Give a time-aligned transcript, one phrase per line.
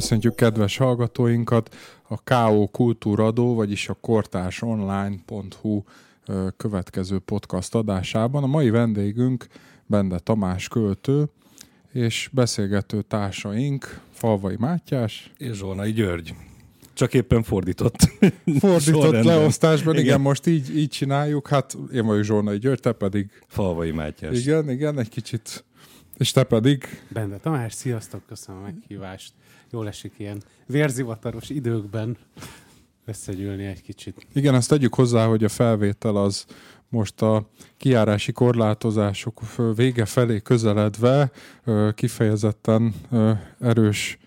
[0.00, 1.74] Köszöntjük kedves hallgatóinkat
[2.08, 5.82] a KO Kultúradó, vagyis a kortársonline.hu
[6.56, 8.42] következő podcast adásában.
[8.42, 9.46] A mai vendégünk
[9.86, 11.28] Bende Tamás költő,
[11.92, 16.34] és beszélgető társaink Falvai Mátyás és Zsolnai György.
[16.92, 17.98] Csak éppen fordított.
[18.58, 20.04] Fordított leosztásban, igen.
[20.04, 21.48] igen, most így, így csináljuk.
[21.48, 23.30] Hát én vagyok Zsolnai György, te pedig...
[23.46, 24.38] Falvai Mátyás.
[24.38, 25.64] Igen, igen, egy kicsit.
[26.16, 26.84] És te pedig...
[27.08, 29.32] Bende Tamás, sziasztok, köszönöm a meghívást.
[29.70, 32.16] Jól esik ilyen vérzivataros időkben
[33.04, 34.26] összegyűlni egy kicsit.
[34.32, 36.46] Igen, azt tegyük hozzá, hogy a felvétel az
[36.88, 39.40] most a kiárási korlátozások
[39.74, 41.30] vége felé közeledve
[41.94, 42.94] kifejezetten
[43.60, 44.18] erős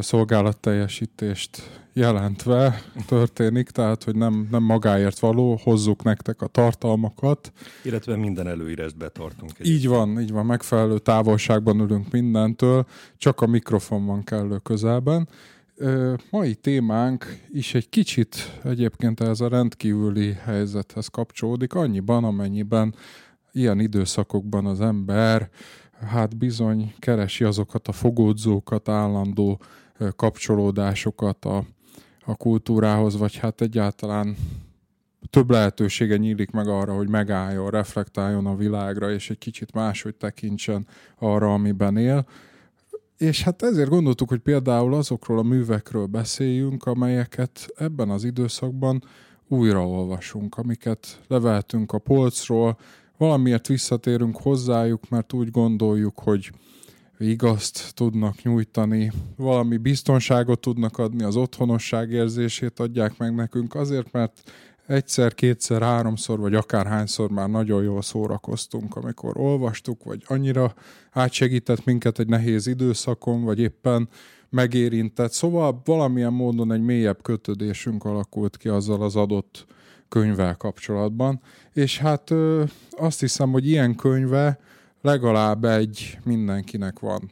[0.00, 7.52] szolgálatteljesítést jelentve történik, tehát hogy nem, nem magáért való, hozzuk nektek a tartalmakat.
[7.84, 9.50] Illetve minden előírást betartunk.
[9.50, 9.78] Egyébként.
[9.78, 15.28] Így van, így van, megfelelő távolságban ülünk mindentől, csak a mikrofon van kellő közelben.
[16.30, 22.94] Mai témánk is egy kicsit egyébként ez a rendkívüli helyzethez kapcsolódik, annyiban, amennyiben
[23.52, 25.50] ilyen időszakokban az ember
[26.06, 29.60] hát bizony keresi azokat a fogódzókat, állandó
[30.16, 31.64] kapcsolódásokat a,
[32.24, 34.36] a kultúrához, vagy hát egyáltalán
[35.30, 40.86] több lehetősége nyílik meg arra, hogy megálljon, reflektáljon a világra, és egy kicsit máshogy tekintsen
[41.18, 42.26] arra, amiben él.
[43.16, 49.02] És hát ezért gondoltuk, hogy például azokról a művekről beszéljünk, amelyeket ebben az időszakban
[49.48, 52.78] újraolvasunk, amiket levehetünk a polcról,
[53.16, 56.52] valamiért visszatérünk hozzájuk, mert úgy gondoljuk, hogy
[57.28, 64.50] igazt tudnak nyújtani, valami biztonságot tudnak adni, az otthonosság érzését adják meg nekünk, azért, mert
[64.86, 70.74] egyszer, kétszer, háromszor, vagy akár hányszor már nagyon jól szórakoztunk, amikor olvastuk, vagy annyira
[71.10, 74.08] átsegített minket egy nehéz időszakon, vagy éppen
[74.48, 75.32] megérintett.
[75.32, 79.66] Szóval valamilyen módon egy mélyebb kötődésünk alakult ki azzal az adott
[80.08, 81.40] könyvvel kapcsolatban.
[81.72, 84.60] És hát ö, azt hiszem, hogy ilyen könyve
[85.00, 87.30] legalább egy mindenkinek van.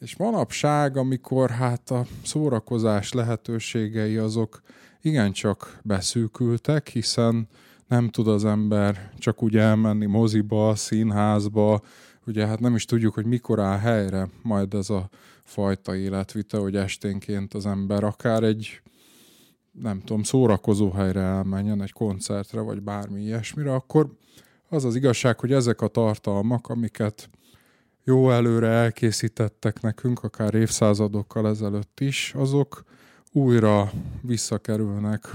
[0.00, 4.62] És manapság, amikor hát a szórakozás lehetőségei azok
[5.00, 7.48] igencsak beszűkültek, hiszen
[7.88, 11.80] nem tud az ember csak úgy elmenni moziba, színházba,
[12.26, 15.08] ugye hát nem is tudjuk, hogy mikor áll helyre majd ez a
[15.44, 18.80] fajta életvite, hogy esténként az ember akár egy
[19.82, 24.10] nem tudom, szórakozó helyre elmenjen, egy koncertre, vagy bármi ilyesmire, akkor
[24.68, 27.30] az az igazság, hogy ezek a tartalmak, amiket
[28.04, 32.84] jó előre elkészítettek nekünk, akár évszázadokkal ezelőtt is, azok
[33.32, 33.90] újra
[34.20, 35.30] visszakerülnek,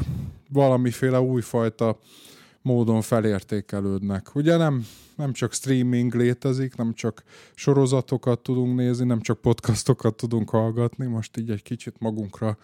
[0.50, 1.98] valamiféle újfajta
[2.62, 4.36] módon felértékelődnek.
[4.36, 7.24] Ugye nem, nem csak streaming létezik, nem csak
[7.56, 12.58] sorozatokat tudunk nézni, nem csak podcastokat tudunk hallgatni, most így egy kicsit magunkra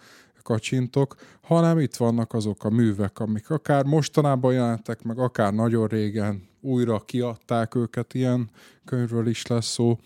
[0.48, 6.47] kacsintok, hanem itt vannak azok a művek, amik akár mostanában jelentek meg, akár nagyon régen
[6.60, 8.50] újra kiadták őket, ilyen
[8.84, 9.98] könyvről is lesz szó.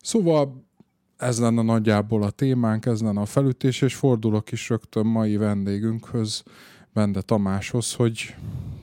[0.00, 0.64] Szóval
[1.16, 6.42] ez lenne nagyjából a témánk, ez lenne a felütés, és fordulok is rögtön mai vendégünkhöz,
[6.92, 8.34] Bende Tamáshoz, hogy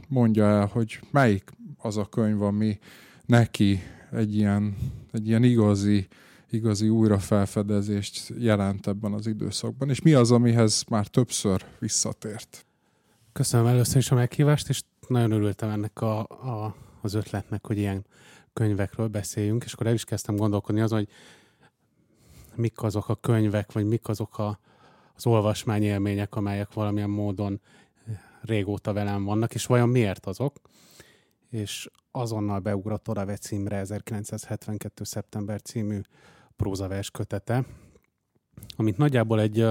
[0.07, 2.79] mondja el, hogy melyik az a könyv, ami
[3.25, 3.79] neki
[4.11, 4.77] egy ilyen,
[5.11, 6.07] egy ilyen igazi
[6.49, 12.65] igazi újrafelfedezést jelent ebben az időszakban, és mi az, amihez már többször visszatért?
[13.33, 18.05] Köszönöm először is a meghívást, és nagyon örültem ennek a, a, az ötletnek, hogy ilyen
[18.53, 21.09] könyvekről beszéljünk, és akkor el is kezdtem gondolkodni azon, hogy
[22.55, 24.59] mik azok a könyvek, vagy mik azok a,
[25.15, 27.61] az olvasmányélmények, amelyek valamilyen módon
[28.41, 30.59] régóta velem vannak, és vajon miért azok?
[31.49, 35.03] És azonnal beugrott Orave címre 1972.
[35.03, 35.99] szeptember című
[36.55, 37.65] prózavers kötete,
[38.75, 39.67] amit nagyjából egy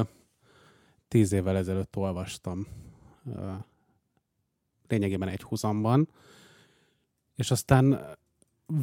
[1.09, 2.67] tíz évvel ezelőtt olvastam
[4.89, 6.09] lényegében egy húzamban,
[7.35, 8.01] és aztán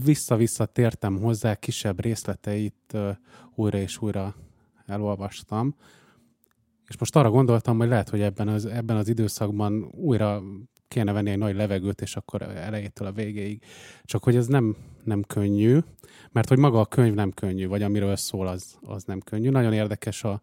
[0.04, 2.98] vissza-vissza tértem hozzá, kisebb részleteit
[3.56, 4.36] újra és újra
[4.86, 5.76] elolvastam,
[6.88, 10.42] és most arra gondoltam, hogy lehet, hogy ebben az, ebben az időszakban újra
[10.88, 13.64] kéne venni egy nagy levegőt, és akkor elejétől a végéig.
[14.04, 15.80] Csak hogy ez nem, nem könnyű,
[16.32, 19.50] mert hogy maga a könyv nem könnyű, vagy amiről szól, az, az nem könnyű.
[19.50, 20.42] Nagyon érdekes a,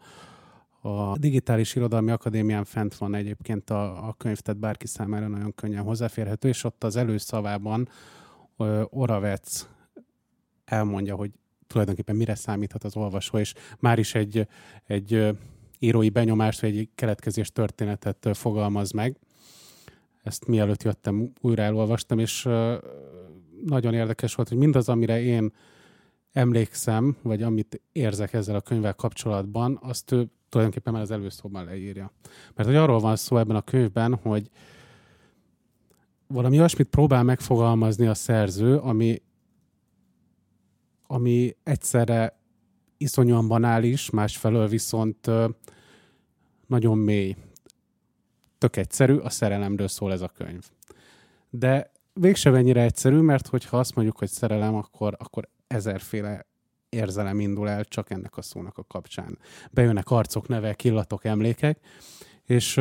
[0.81, 5.83] a Digitális Irodalmi Akadémián fent van egyébként a, a könyv, tehát bárki számára nagyon könnyen
[5.83, 7.89] hozzáférhető, és ott az előszavában
[8.85, 9.69] Oravec
[10.65, 11.31] elmondja, hogy
[11.67, 14.47] tulajdonképpen mire számíthat az olvasó, és már is egy,
[14.87, 15.37] egy
[15.79, 19.17] írói benyomást, vagy egy keletkezés történetet fogalmaz meg.
[20.23, 22.43] Ezt mielőtt jöttem, újra elolvastam, és
[23.65, 25.53] nagyon érdekes volt, hogy mindaz, amire én
[26.33, 32.12] emlékszem, vagy amit érzek ezzel a könyvvel kapcsolatban, azt ő tulajdonképpen már az előszóban leírja.
[32.55, 34.50] Mert hogy arról van szó ebben a könyvben, hogy
[36.27, 39.23] valami olyasmit próbál megfogalmazni a szerző, ami,
[41.06, 42.39] ami egyszerre
[42.97, 45.31] iszonyúan banális, másfelől viszont
[46.67, 47.37] nagyon mély.
[48.59, 50.69] Tök egyszerű, a szerelemről szól ez a könyv.
[51.51, 56.47] De végsem ennyire egyszerű, mert hogyha azt mondjuk, hogy szerelem, akkor, akkor ezerféle
[56.88, 59.38] érzelem indul el csak ennek a szónak a kapcsán.
[59.70, 61.79] Bejönnek arcok, nevek, illatok, emlékek,
[62.44, 62.81] és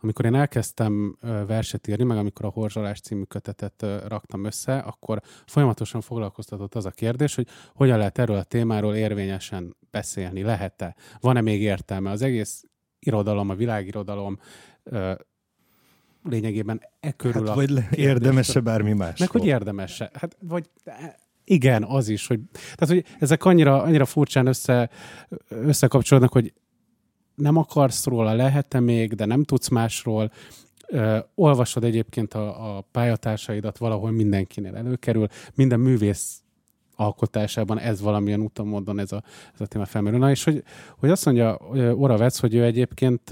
[0.00, 6.00] amikor én elkezdtem verset írni, meg amikor a Horzsolás című kötetet raktam össze, akkor folyamatosan
[6.00, 11.62] foglalkoztatott az a kérdés, hogy hogyan lehet erről a témáról érvényesen beszélni, lehet-e, van-e még
[11.62, 12.10] értelme.
[12.10, 12.64] Az egész
[12.98, 14.38] irodalom, a világirodalom
[16.22, 19.18] lényegében e körül hát, a vagy érdemese bármi más.
[19.18, 20.10] Meg hogy érdemese.
[20.14, 20.70] Hát, vagy
[21.52, 24.90] igen, az is, hogy, tehát, hogy ezek annyira, annyira furcsán össze,
[25.48, 26.52] összekapcsolódnak, hogy
[27.34, 30.32] nem akarsz róla, lehet-e még, de nem tudsz másról.
[30.86, 36.42] Ö, olvasod egyébként a, a pályatársaidat, valahol mindenkinél előkerül, minden művész
[36.96, 39.22] alkotásában ez valamilyen úton, módon ez a,
[39.54, 40.18] ez a téma felmerül.
[40.18, 40.62] Na, és hogy,
[40.98, 41.56] hogy azt mondja
[41.94, 43.30] Oravec, hogy ő egyébként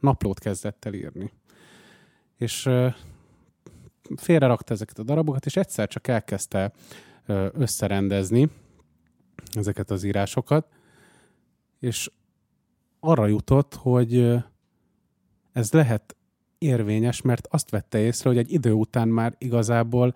[0.00, 1.32] naplót kezdett el írni.
[2.36, 2.68] És
[4.16, 6.72] félre rakta ezeket a darabokat, és egyszer csak elkezdte
[7.52, 8.50] összerendezni
[9.52, 10.66] ezeket az írásokat,
[11.78, 12.10] és
[13.00, 14.34] arra jutott, hogy
[15.52, 16.16] ez lehet
[16.58, 20.14] érvényes, mert azt vette észre, hogy egy idő után már igazából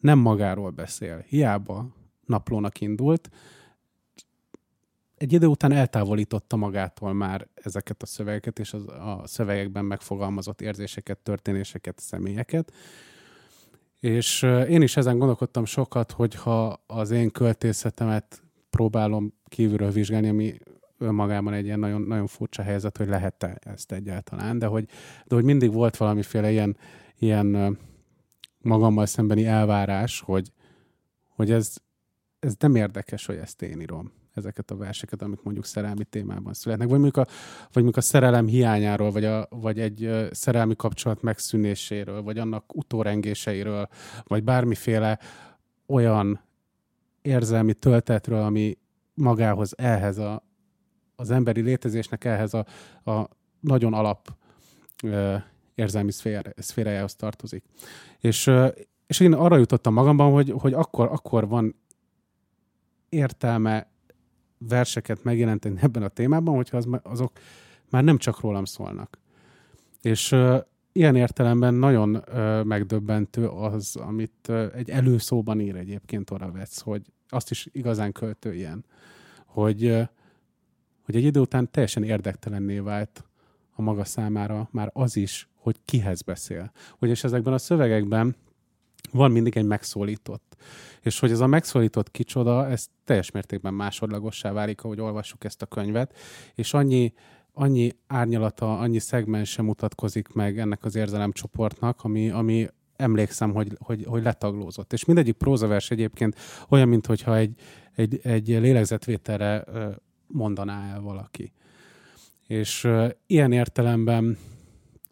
[0.00, 1.24] nem magáról beszél.
[1.28, 1.86] Hiába
[2.26, 3.30] naplónak indult,
[5.16, 11.18] egy idő után eltávolította magától már ezeket a szövegeket és az, a szövegekben megfogalmazott érzéseket,
[11.18, 12.72] történéseket, személyeket.
[14.04, 20.58] És én is ezen gondolkodtam sokat, hogyha az én költészetemet próbálom kívülről vizsgálni, ami
[20.98, 24.88] önmagában egy ilyen nagyon, nagyon furcsa helyzet, hogy lehet-e ezt egyáltalán, de hogy,
[25.24, 26.76] de hogy mindig volt valamiféle ilyen,
[27.18, 27.78] ilyen
[28.58, 30.52] magammal szembeni elvárás, hogy,
[31.28, 31.74] hogy ez,
[32.38, 36.88] ez nem érdekes, hogy ezt én írom ezeket a verseket, amik mondjuk szerelmi témában születnek,
[36.88, 37.30] vagy mondjuk a,
[37.72, 43.88] vagy mondjuk a szerelem hiányáról, vagy, a, vagy egy szerelmi kapcsolat megszűnéséről, vagy annak utórengéseiről,
[44.24, 45.18] vagy bármiféle
[45.86, 46.40] olyan
[47.22, 48.78] érzelmi töltetről, ami
[49.14, 50.42] magához, ehhez a,
[51.16, 52.66] az emberi létezésnek ehhez a,
[53.10, 53.28] a
[53.60, 54.36] nagyon alap
[55.02, 55.36] ö,
[55.74, 57.64] érzelmi szfér, szférájához tartozik.
[58.18, 58.68] És, ö,
[59.06, 61.74] és én arra jutottam magamban, hogy, hogy akkor, akkor van
[63.08, 63.92] értelme
[64.68, 67.32] verseket megjelenteni ebben a témában, hogyha az, azok
[67.90, 69.18] már nem csak rólam szólnak.
[70.02, 70.36] És
[70.92, 77.50] ilyen értelemben nagyon ö, megdöbbentő az, amit ö, egy előszóban ír egyébként Oravec, hogy azt
[77.50, 78.84] is igazán költő ilyen,
[79.46, 80.02] hogy ö,
[81.04, 83.24] hogy egy idő után teljesen érdektelenné vált
[83.72, 86.72] a maga számára már az is, hogy kihez beszél.
[86.98, 88.36] Ugyanis ezekben a szövegekben
[89.12, 90.56] van mindig egy megszólított.
[91.00, 95.66] És hogy ez a megszólított kicsoda, ez teljes mértékben másodlagossá válik, ahogy olvassuk ezt a
[95.66, 96.16] könyvet,
[96.54, 97.12] és annyi,
[97.52, 104.04] annyi árnyalata, annyi szegmens sem mutatkozik meg ennek az érzelemcsoportnak, ami, ami emlékszem, hogy, hogy,
[104.08, 104.92] hogy letaglózott.
[104.92, 106.36] És mindegyik prózavers egyébként
[106.68, 107.54] olyan, mintha egy,
[107.94, 109.64] egy, egy lélegzetvételre
[110.26, 111.52] mondaná el valaki.
[112.46, 112.88] És
[113.26, 114.38] ilyen értelemben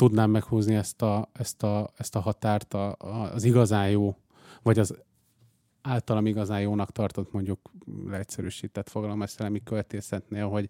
[0.02, 4.16] tudnám meghúzni ezt a, ezt a, ezt a határt a, a, az igazán jó,
[4.62, 4.94] vagy az
[5.82, 7.58] általam igazán jónak tartott mondjuk
[8.06, 10.68] leegyszerűsített fogalomesztelemi költészetnél, hogy,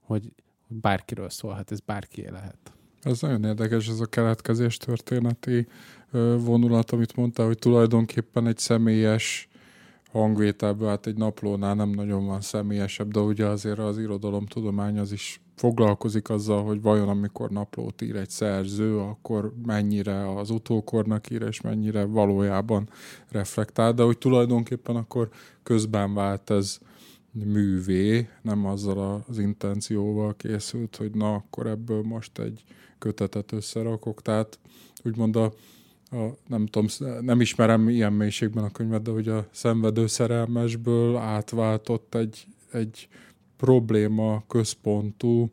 [0.00, 0.32] hogy
[0.66, 2.72] bárkiről szólhat, ez bárki lehet.
[3.02, 5.66] Ez nagyon érdekes, ez a keletkezés történeti
[6.38, 9.48] vonulat, amit mondta, hogy tulajdonképpen egy személyes
[10.10, 15.40] hangvételből, hát egy naplónál nem nagyon van személyesebb, de ugye azért az irodalomtudomány az is
[15.54, 21.60] foglalkozik azzal, hogy vajon amikor naplót ír egy szerző, akkor mennyire az utókornak ír, és
[21.60, 22.88] mennyire valójában
[23.28, 25.28] reflektál, de hogy tulajdonképpen akkor
[25.62, 26.78] közben vált ez
[27.32, 32.64] művé, nem azzal az intencióval készült, hogy na, akkor ebből most egy
[32.98, 34.22] kötetet összerakok.
[34.22, 34.58] Tehát
[35.02, 35.52] úgymond a
[36.10, 36.88] a, nem tudom,
[37.20, 43.08] nem ismerem ilyen mélységben a könyvet, de hogy a szenvedő szerelmesből átváltott egy, egy
[43.56, 45.50] probléma központú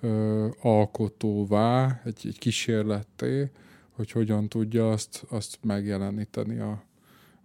[0.00, 3.50] ö, alkotóvá, egy, egy kísérletté,
[3.90, 6.82] hogy hogyan tudja azt, azt megjeleníteni a,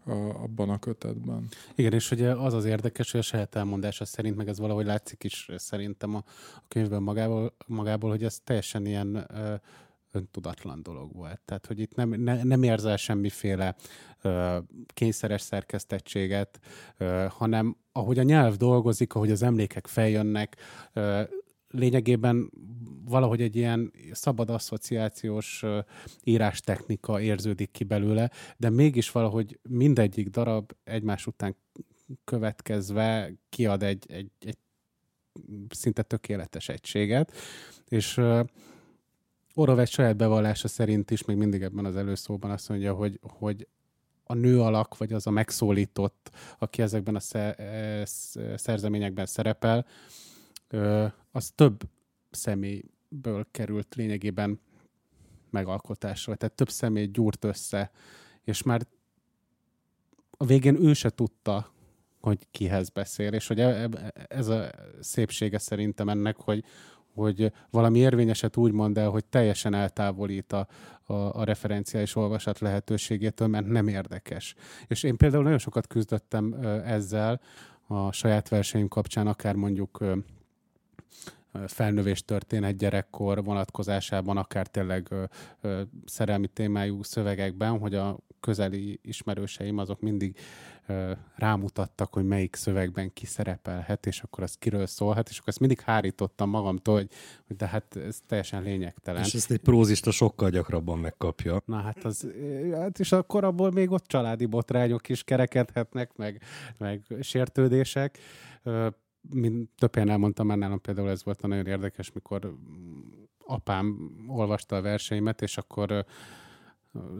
[0.05, 0.11] a,
[0.43, 1.47] abban a kötetben.
[1.75, 5.23] Igen, és ugye az az érdekes, hogy a saját elmondása szerint, meg ez valahogy látszik
[5.23, 6.23] is szerintem a,
[6.55, 9.53] a könyvben magából, magából, hogy ez teljesen ilyen ö,
[10.11, 11.41] öntudatlan dolog volt.
[11.45, 13.75] Tehát, hogy itt nem, ne, nem érzel semmiféle
[14.21, 16.59] ö, kényszeres szerkesztettséget,
[16.97, 20.55] ö, hanem ahogy a nyelv dolgozik, ahogy az emlékek feljönnek,
[20.93, 21.21] ö,
[21.69, 22.51] lényegében
[23.05, 25.63] valahogy egy ilyen szabad asszociációs
[26.23, 31.55] írástechnika érződik ki belőle, de mégis valahogy mindegyik darab egymás után
[32.23, 34.57] következve kiad egy, egy, egy
[35.69, 37.31] szinte tökéletes egységet,
[37.87, 38.21] és
[39.59, 43.67] Orov egy saját bevallása szerint is, még mindig ebben az előszóban azt mondja, hogy, hogy
[44.23, 47.19] a nő alak, vagy az a megszólított, aki ezekben a
[48.55, 49.85] szerzeményekben szerepel,
[51.31, 51.83] az több
[52.31, 54.59] személyből került lényegében
[55.49, 57.91] megalkotásra, tehát több személy gyúrt össze,
[58.43, 58.87] és már
[60.31, 61.71] a végén ő se tudta,
[62.21, 63.89] hogy kihez beszél, és hogy e, e,
[64.27, 66.63] ez a szépsége szerintem ennek, hogy,
[67.17, 70.67] hogy valami érvényeset úgy mond el, hogy teljesen eltávolít a,
[71.03, 74.55] a, a referenciális olvasat lehetőségétől, mert nem érdekes.
[74.87, 76.53] És én például nagyon sokat küzdöttem
[76.85, 77.39] ezzel
[77.87, 80.03] a saját versenyünk kapcsán, akár mondjuk
[81.67, 85.13] felnövés történet gyerekkor vonatkozásában, akár tényleg
[86.05, 90.37] szerelmi témájú szövegekben, hogy a közeli ismerőseim azok mindig
[91.35, 95.79] rámutattak, hogy melyik szövegben ki szerepelhet, és akkor az kiről szólhat, és akkor ezt mindig
[95.79, 97.09] hárítottam magamtól, hogy,
[97.47, 99.23] hogy de hát ez teljesen lényegtelen.
[99.23, 101.61] És ezt egy prózista sokkal gyakrabban megkapja.
[101.65, 102.27] Na hát az,
[102.71, 106.41] hát és akkor abból még ott családi botrányok is kerekedhetnek, meg,
[106.77, 108.17] meg sértődések
[109.29, 112.57] mint több helyen elmondtam már nálam például ez volt nagyon érdekes, mikor
[113.45, 116.05] apám olvasta a verseimet, és akkor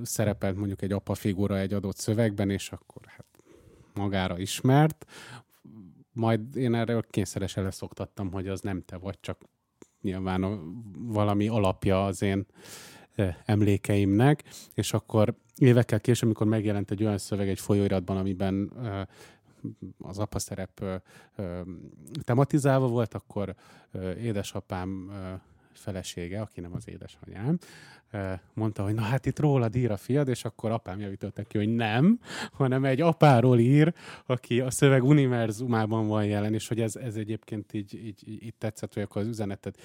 [0.01, 3.25] szerepelt mondjuk egy apa figura egy adott szövegben, és akkor hát
[3.93, 5.05] magára ismert,
[6.13, 9.41] majd én erre kényszeresen leszoktattam, hogy az nem te vagy, csak
[10.01, 10.59] nyilván
[10.97, 12.45] valami alapja az én
[13.45, 18.71] emlékeimnek, és akkor évekkel később, amikor megjelent egy olyan szöveg egy folyóiratban, amiben
[19.97, 20.83] az apa szerep
[22.21, 23.55] tematizálva volt, akkor
[24.17, 25.12] édesapám
[25.74, 27.57] felesége, aki nem az édesanyám,
[28.53, 31.75] mondta, hogy na hát itt rólad ír a fiad, és akkor apám javította ki, hogy
[31.75, 32.19] nem,
[32.51, 33.93] hanem egy apáról ír,
[34.25, 38.93] aki a szöveg univerzumában van jelen, és hogy ez, ez egyébként így, így, így tetszett,
[38.93, 39.81] hogy akkor az üzenetet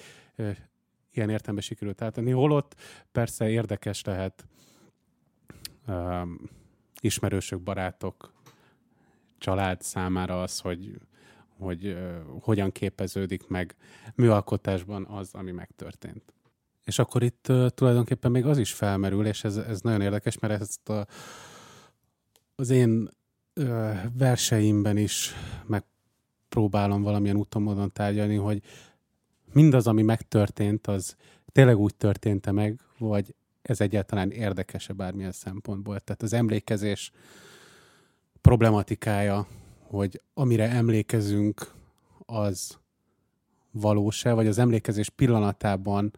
[1.11, 2.31] ilyen értelemben sikerült átadni.
[2.31, 2.75] Holott
[3.11, 4.47] persze érdekes lehet
[5.87, 6.49] um,
[7.01, 8.33] ismerősök, barátok
[9.43, 10.99] család számára az, hogy,
[11.57, 13.75] hogy uh, hogyan képeződik meg
[14.15, 16.33] műalkotásban az, ami megtörtént.
[16.83, 20.61] És akkor itt uh, tulajdonképpen még az is felmerül, és ez, ez nagyon érdekes, mert
[20.61, 21.07] ezt a,
[22.55, 23.09] az én
[23.55, 25.31] uh, verseimben is
[25.65, 28.61] megpróbálom valamilyen úton módon tárgyalni, hogy
[29.53, 31.15] mindaz, ami megtörtént, az
[31.51, 35.99] tényleg úgy történt meg, vagy ez egyáltalán érdekese bármilyen szempontból.
[35.99, 37.11] Tehát az emlékezés
[38.43, 39.47] problematikája,
[39.79, 41.71] hogy amire emlékezünk,
[42.25, 42.77] az
[43.71, 46.13] valós-e, vagy az emlékezés pillanatában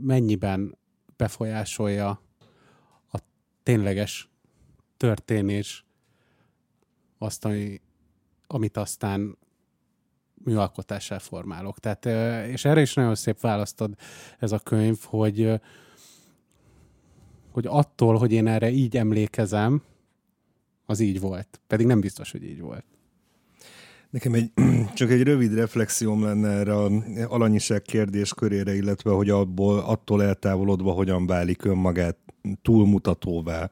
[0.00, 0.78] mennyiben
[1.16, 2.20] befolyásolja
[3.12, 3.18] a
[3.62, 4.28] tényleges
[4.96, 5.84] történés
[7.18, 7.80] azt, ami,
[8.46, 9.38] amit aztán
[10.34, 11.78] műalkotással formálok.
[11.78, 12.06] Tehát,
[12.46, 13.94] és erre is nagyon szép választod
[14.38, 15.60] ez a könyv, hogy,
[17.50, 19.82] hogy attól, hogy én erre így emlékezem,
[20.92, 21.60] az így volt.
[21.66, 22.84] Pedig nem biztos, hogy így volt.
[24.10, 24.50] Nekem egy,
[24.94, 26.90] csak egy rövid reflexióm lenne erre a
[27.28, 32.16] alanyiság kérdés körére, illetve hogy abból, attól eltávolodva hogyan válik önmagát
[32.62, 33.70] túlmutatóvá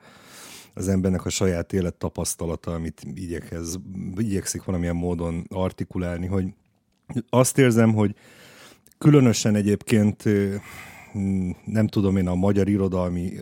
[0.75, 3.79] az embernek a saját élet tapasztalata, amit igyekez,
[4.17, 6.47] igyekszik valamilyen módon artikulálni, hogy
[7.29, 8.15] azt érzem, hogy
[8.99, 10.25] különösen egyébként
[11.65, 13.33] nem tudom én a magyar irodalmi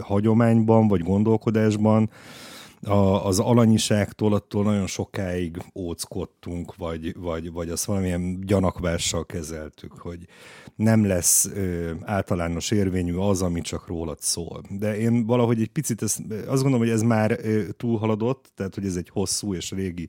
[0.00, 2.10] hagyományban vagy gondolkodásban
[2.86, 10.26] a, az alanyiságtól attól nagyon sokáig óckodtunk, vagy, vagy, vagy azt valamilyen gyanakvással kezeltük, hogy
[10.76, 14.62] nem lesz ö, általános érvényű az, ami csak rólad szól.
[14.70, 18.86] De én valahogy egy picit ezt, azt gondolom, hogy ez már ö, túlhaladott, tehát hogy
[18.86, 20.08] ez egy hosszú és régi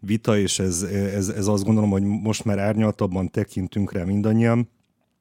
[0.00, 4.68] vita, és ez, ez, ez azt gondolom, hogy most már árnyaltabban tekintünk rá mindannyian,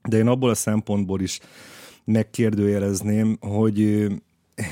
[0.09, 1.39] de én abból a szempontból is
[2.05, 4.07] megkérdőjelezném, hogy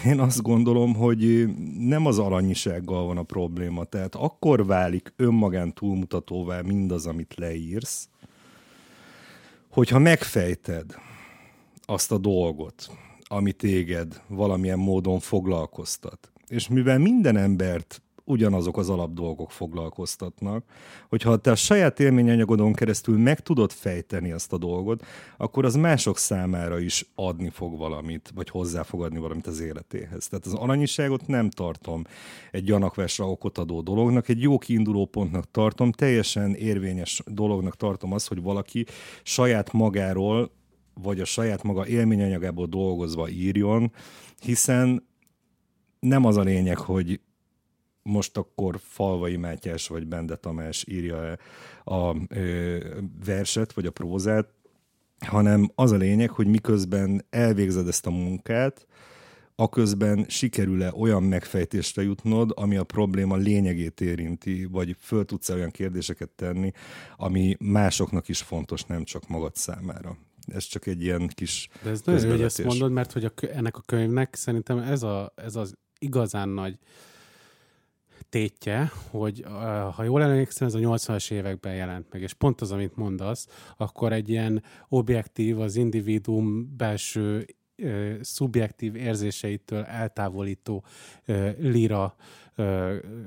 [0.06, 1.48] én azt gondolom, hogy
[1.78, 3.84] nem az alanyisággal van a probléma.
[3.84, 8.10] Tehát akkor válik önmagán túlmutatóvá mindaz, amit leírsz,
[9.70, 10.96] hogyha megfejted
[11.82, 12.92] azt a dolgot,
[13.24, 16.32] ami téged valamilyen módon foglalkoztat.
[16.48, 20.64] És mivel minden embert ugyanazok az alapdolgok foglalkoztatnak.
[21.10, 25.06] Hogyha te a saját élményanyagodon keresztül meg tudod fejteni azt a dolgot,
[25.38, 30.28] akkor az mások számára is adni fog valamit, vagy hozzá fog adni valamit az életéhez.
[30.28, 32.04] Tehát az alanyiságot nem tartom
[32.52, 38.28] egy gyanakvásra okot adó dolognak, egy jó kiinduló pontnak tartom, teljesen érvényes dolognak tartom azt,
[38.28, 38.86] hogy valaki
[39.24, 40.52] saját magáról
[40.94, 43.92] vagy a saját maga élményanyagából dolgozva írjon,
[44.40, 45.08] hiszen
[46.00, 47.20] nem az a lényeg, hogy
[48.04, 51.38] most akkor Falvai Mátyás vagy Bende Tamás írja
[51.84, 52.16] a, a
[53.26, 54.50] verset vagy a prózát,
[55.26, 58.88] hanem az a lényeg, hogy miközben elvégzed ezt a munkát,
[59.56, 65.72] aközben sikerül-e olyan megfejtésre jutnod, ami a probléma lényegét érinti, vagy föl tudsz -e olyan
[65.72, 66.72] kérdéseket tenni,
[67.18, 70.18] ami másoknak is fontos, nem csak magad számára.
[70.48, 73.32] Ez csak egy ilyen kis De ez nagyon jó, hogy ezt mondod, mert hogy a,
[73.54, 76.78] ennek a könyvnek szerintem ez, a, ez az igazán nagy
[78.32, 79.44] tétje, hogy
[79.96, 83.48] ha jól emlékszem, ez a 80-as években jelent meg, és pont az, amit mondasz,
[83.78, 87.46] akkor egy ilyen objektív, az individuum belső
[88.22, 90.84] szubjektív érzéseitől eltávolító
[91.60, 92.16] lira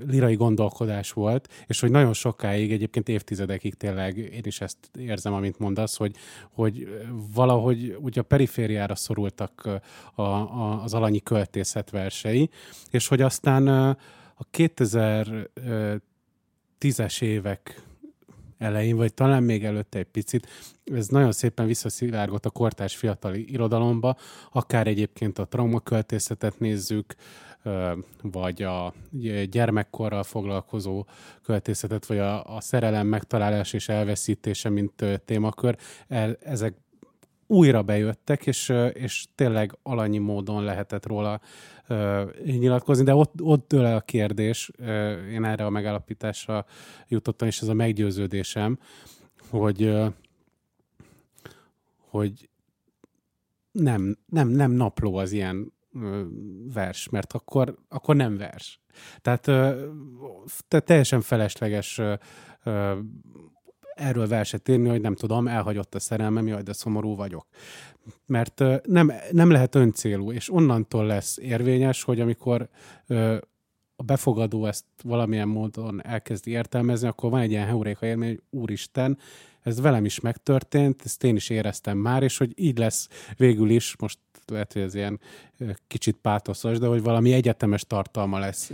[0.07, 5.59] lirai gondolkodás volt, és hogy nagyon sokáig, egyébként évtizedekig tényleg én is ezt érzem, amit
[5.59, 6.17] mondasz, hogy,
[6.51, 6.89] hogy
[7.35, 9.69] valahogy ugye a perifériára szorultak
[10.15, 12.51] a, a, az alanyi költészet versei,
[12.91, 13.97] és hogy aztán
[14.35, 17.83] a 2010-es évek
[18.59, 20.49] elején, vagy talán még előtte egy picit,
[20.85, 24.17] ez nagyon szépen visszaszivárgott a kortárs fiatali irodalomba,
[24.53, 27.15] akár egyébként a traumaköltészetet nézzük,
[28.23, 28.95] vagy a
[29.51, 31.07] gyermekkorral foglalkozó
[31.43, 35.77] költészetet, vagy a, a szerelem megtalálás és elveszítése, mint témakör,
[36.41, 36.75] ezek
[37.47, 41.41] újra bejöttek, és, és tényleg alanyi módon lehetett róla
[41.89, 44.87] uh, nyilatkozni, de ott, ott dől a kérdés, uh,
[45.33, 46.65] én erre a megállapításra
[47.09, 48.79] jutottam, és ez a meggyőződésem,
[49.51, 50.13] hogy, uh,
[51.97, 52.49] hogy
[53.73, 55.73] nem, nem, nem napló az ilyen
[56.73, 58.81] vers, mert akkor, akkor nem vers.
[59.21, 59.45] Tehát
[60.69, 62.01] te teljesen felesleges
[63.95, 67.47] erről verset írni, hogy nem tudom, elhagyott a szerelmem, jaj, de szomorú vagyok.
[68.27, 72.69] Mert nem, nem lehet öncélú, és onnantól lesz érvényes, hogy amikor
[73.97, 79.19] a befogadó ezt valamilyen módon elkezdi értelmezni, akkor van egy ilyen heuréka élmény, hogy úristen,
[79.63, 83.97] ez velem is megtörtént, ezt én is éreztem már, és hogy így lesz végül is,
[83.99, 85.21] most lehet, hogy ez ilyen
[85.87, 88.73] kicsit pátoszos, de hogy valami egyetemes tartalma lesz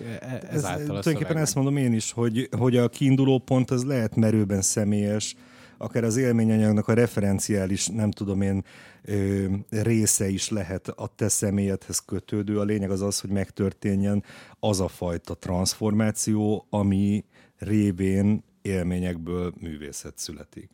[0.51, 4.17] ezáltal ez, a Tulajdonképpen ezt mondom én is, hogy, hogy a kiinduló pont az lehet
[4.17, 5.35] merőben személyes,
[5.81, 8.65] akár az élményanyagnak a referenciális, nem tudom én,
[9.03, 12.59] ö, része is lehet a te személyedhez kötődő.
[12.59, 14.25] A lényeg az az, hogy megtörténjen
[14.61, 17.25] az a fajta transformáció, ami
[17.59, 20.71] révén élményekből művészet születik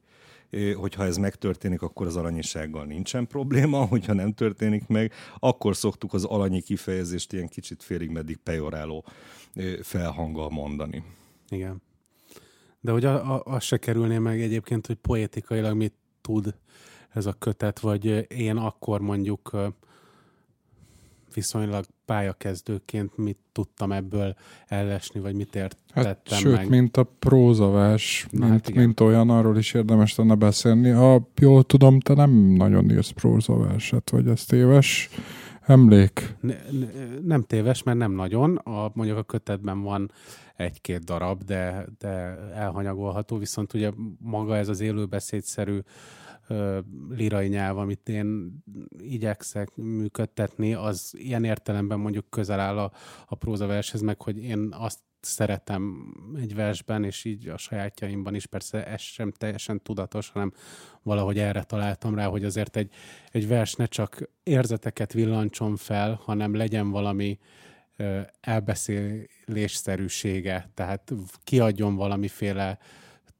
[0.75, 6.25] hogyha ez megtörténik, akkor az alanyisággal nincsen probléma, hogyha nem történik meg, akkor szoktuk az
[6.25, 9.05] alanyi kifejezést ilyen kicsit félig meddig pejoráló
[9.83, 11.05] felhanggal mondani.
[11.49, 11.83] Igen.
[12.87, 13.05] De hogy
[13.45, 16.55] az se kerülné meg egyébként, hogy poétikailag mit tud
[17.15, 19.51] ez a kötet, vagy én akkor mondjuk
[21.35, 26.69] viszonylag pályakezdőként mit tudtam ebből ellesni, vagy mit értettem hát, sőt, meg.
[26.69, 30.91] mint a prózavás, mint, hát mint olyan, arról is érdemes lenne beszélni.
[30.91, 35.09] Ha jól tudom, te nem nagyon írsz prózaverset, vagy ez téves
[35.61, 36.37] emlék?
[36.41, 36.87] Ne, ne,
[37.25, 38.57] nem téves, mert nem nagyon.
[38.57, 40.11] A, mondjuk a kötetben van
[40.57, 42.09] egy-két darab, de, de
[42.55, 45.79] elhanyagolható, viszont ugye maga ez az élőbeszédszerű
[47.09, 48.59] lirai nyelv, amit én
[48.99, 52.93] igyekszek működtetni, az ilyen értelemben mondjuk közel áll a,
[53.27, 58.87] a prózavershez, meg hogy én azt szeretem egy versben, és így a sajátjaimban is, persze
[58.87, 60.53] ez sem teljesen tudatos, hanem
[61.03, 62.93] valahogy erre találtam rá, hogy azért egy,
[63.31, 67.39] egy vers ne csak érzeteket villancson fel, hanem legyen valami
[68.41, 71.13] elbeszélésszerűsége, tehát
[71.45, 72.79] kiadjon valamiféle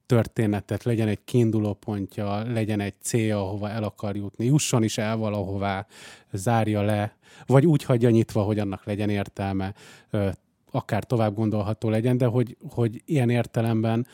[0.07, 5.17] történetet, legyen egy kiinduló pontja, legyen egy célja, ahova el akar jutni, jusson is el
[5.17, 5.87] valahová,
[6.33, 7.17] zárja le,
[7.47, 9.75] vagy úgy hagyja nyitva, hogy annak legyen értelme,
[10.71, 14.07] akár tovább gondolható legyen, de hogy, hogy ilyen értelemben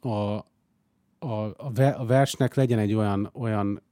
[0.00, 0.44] a, a,
[1.18, 1.72] a
[2.06, 3.82] versnek legyen egy olyan, olyan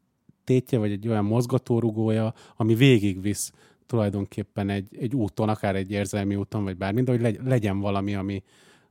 [0.45, 3.53] tétje, vagy egy olyan mozgatórugója, ami végigvisz
[3.87, 8.43] tulajdonképpen egy, egy úton, akár egy érzelmi úton, vagy bármi, de hogy legyen valami, ami,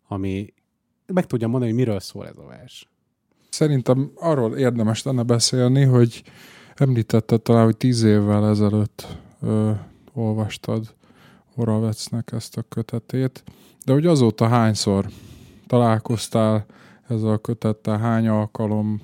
[0.07, 0.53] ami
[1.05, 2.87] meg tudjam mondani, hogy miről szól ez a vers.
[3.49, 6.23] Szerintem arról érdemes lenne beszélni, hogy
[6.75, 9.07] említetted talán, hogy tíz évvel ezelőtt
[9.41, 9.71] ö,
[10.13, 10.95] olvastad
[11.55, 13.43] Horavecnek ezt a kötetét.
[13.85, 15.09] De hogy azóta hányszor
[15.67, 16.65] találkoztál
[17.07, 19.01] ezzel a kötettel, hány alkalom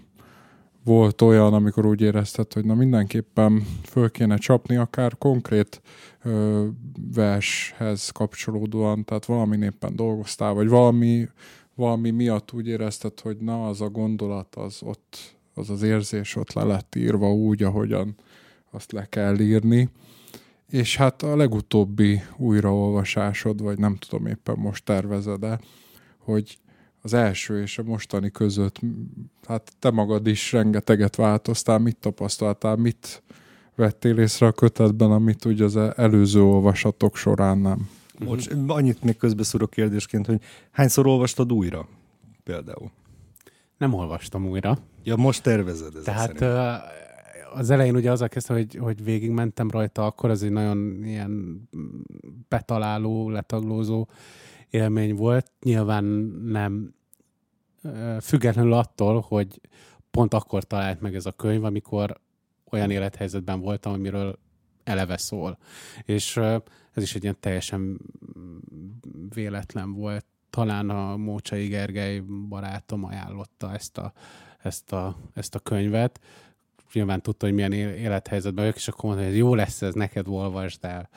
[0.89, 5.81] volt olyan, amikor úgy érezted, hogy na mindenképpen föl kéne csapni, akár konkrét
[6.23, 6.65] ö,
[7.13, 11.27] vershez kapcsolódóan, tehát valami éppen dolgoztál, vagy valami,
[11.75, 15.17] valami miatt úgy érezted, hogy na az a gondolat, az ott,
[15.53, 18.15] az az érzés ott le lett írva úgy, ahogyan
[18.71, 19.89] azt le kell írni.
[20.69, 25.59] És hát a legutóbbi újraolvasásod, vagy nem tudom éppen most tervezed-e,
[26.17, 26.57] hogy
[27.01, 28.79] az első és a mostani között,
[29.47, 33.23] hát te magad is rengeteget változtál, mit tapasztaltál, mit
[33.75, 37.89] vettél észre a kötetben, amit ugye az előző olvasatok során nem?
[38.25, 41.87] Most annyit még közbeszúrok kérdésként, hogy hányszor olvastad újra
[42.43, 42.91] például?
[43.77, 44.77] Nem olvastam újra.
[45.03, 46.81] Ja, most tervezed ezt Tehát szerint.
[47.53, 51.61] az elején ugye az a kezdte, hogy, hogy végigmentem rajta, akkor az egy nagyon ilyen
[52.47, 54.07] betaláló, letaglózó
[54.69, 55.51] élmény volt.
[55.63, 56.03] Nyilván
[56.43, 56.93] nem
[58.21, 59.61] függetlenül attól, hogy
[60.11, 62.19] pont akkor talált meg ez a könyv, amikor
[62.69, 64.39] olyan élethelyzetben voltam, amiről
[64.83, 65.57] eleve szól.
[66.03, 66.37] És
[66.93, 67.99] ez is egy ilyen teljesen
[69.33, 70.25] véletlen volt.
[70.49, 74.13] Talán a Mócsai Gergely barátom ajánlotta ezt a,
[74.59, 76.19] ezt a, ezt a könyvet.
[76.93, 80.85] Nyilván tudta, hogy milyen élethelyzetben vagyok, és akkor mondta, hogy jó lesz ez, neked olvasd
[80.85, 81.09] el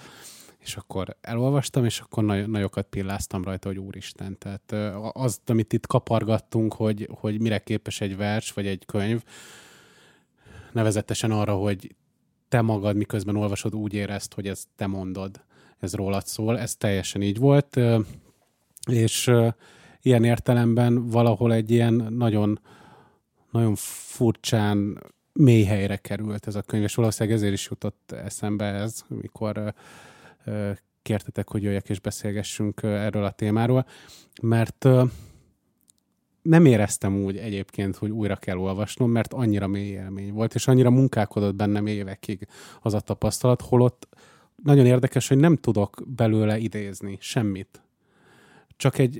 [0.62, 4.38] és akkor elolvastam, és akkor nagy, nagyokat pilláztam rajta, hogy úristen.
[4.38, 9.22] Tehát az, amit itt kapargattunk, hogy, hogy mire képes egy vers, vagy egy könyv,
[10.72, 11.94] nevezetesen arra, hogy
[12.48, 15.44] te magad miközben olvasod úgy érezt, hogy ezt te mondod,
[15.78, 16.58] ez rólad szól.
[16.58, 17.80] Ez teljesen így volt,
[18.90, 19.30] és
[20.02, 22.60] ilyen értelemben valahol egy ilyen nagyon,
[23.50, 29.04] nagyon furcsán mély helyre került ez a könyv, és valószínűleg ezért is jutott eszembe ez,
[29.08, 29.74] amikor
[31.02, 33.86] kértetek, hogy jöjjek és beszélgessünk erről a témáról,
[34.42, 34.88] mert
[36.42, 40.90] nem éreztem úgy egyébként, hogy újra kell olvasnom, mert annyira mély élmény volt, és annyira
[40.90, 42.46] munkálkodott bennem évekig
[42.80, 44.08] az a tapasztalat, holott
[44.62, 47.82] nagyon érdekes, hogy nem tudok belőle idézni semmit.
[48.76, 49.18] Csak egy,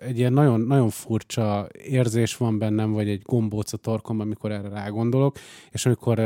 [0.00, 4.68] egy ilyen nagyon, nagyon furcsa érzés van bennem, vagy egy gombóc a torkomban, amikor erre
[4.68, 5.36] rágondolok,
[5.70, 6.20] és amikor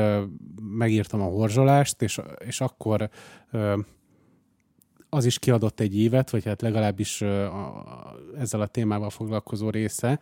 [0.62, 3.11] megírtam a horzsolást, és, és akkor
[5.09, 10.21] az is kiadott egy évet, vagy hát legalábbis a, ezzel a témával foglalkozó része,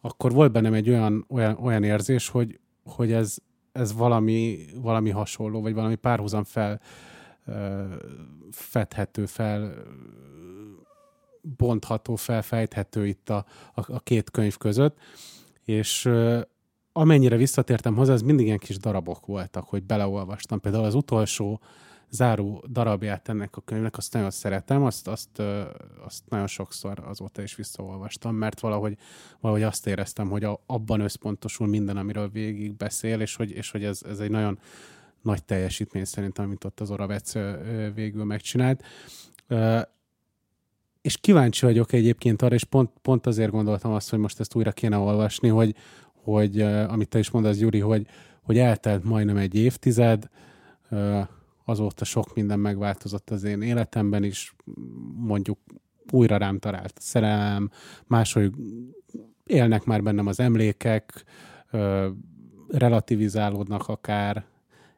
[0.00, 3.36] akkor volt bennem egy olyan, olyan, olyan érzés, hogy, hogy ez,
[3.72, 6.80] ez valami, valami hasonló, vagy valami párhuzam fel
[8.50, 9.74] fedhető, fel
[11.56, 13.44] bontható, felfejthető itt a,
[13.74, 14.98] a, a két könyv között,
[15.64, 16.10] és
[16.92, 20.60] amennyire visszatértem hozzá, ez mindig ilyen kis darabok voltak, hogy beleolvastam.
[20.60, 21.60] Például az utolsó
[22.10, 25.42] záró darabját ennek a könyvnek, azt nagyon szeretem, azt, azt,
[26.04, 28.96] azt nagyon sokszor azóta is visszaolvastam, mert valahogy,
[29.40, 33.84] valahogy azt éreztem, hogy a, abban összpontosul minden, amiről végig beszél, és hogy, és hogy
[33.84, 34.58] ez, ez egy nagyon
[35.22, 37.32] nagy teljesítmény szerintem, amit ott az Oravec
[37.94, 38.84] végül megcsinált.
[41.00, 44.72] És kíváncsi vagyok egyébként arra, és pont, pont azért gondoltam azt, hogy most ezt újra
[44.72, 45.74] kéne olvasni, hogy,
[46.12, 48.06] hogy amit te is mondasz, Gyuri, hogy,
[48.42, 50.28] hogy eltelt majdnem egy évtized,
[51.64, 54.54] azóta sok minden megváltozott az én életemben is,
[55.16, 55.58] mondjuk
[56.10, 57.70] újra rám talált a szerelem,
[58.06, 58.52] máshogy
[59.46, 61.24] élnek már bennem az emlékek,
[62.68, 64.44] relativizálódnak akár,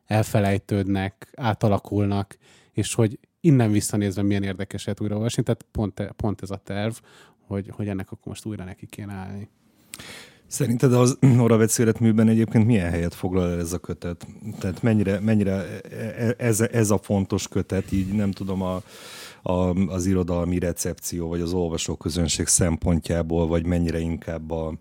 [0.05, 2.37] elfelejtődnek, átalakulnak,
[2.72, 6.94] és hogy innen visszanézve milyen érdekeset újra olvasni, tehát pont, pont ez a terv,
[7.46, 9.48] hogy, hogy ennek akkor most újra neki kéne állni.
[10.46, 14.26] Szerinted az Oravec életműben egyébként milyen helyet foglal el ez a kötet?
[14.59, 15.80] Tehát mennyire, mennyire
[16.38, 18.82] ez, ez a fontos kötet, így nem tudom, a,
[19.42, 24.74] a, az irodalmi recepció, vagy az olvasóközönség szempontjából, vagy mennyire inkább a,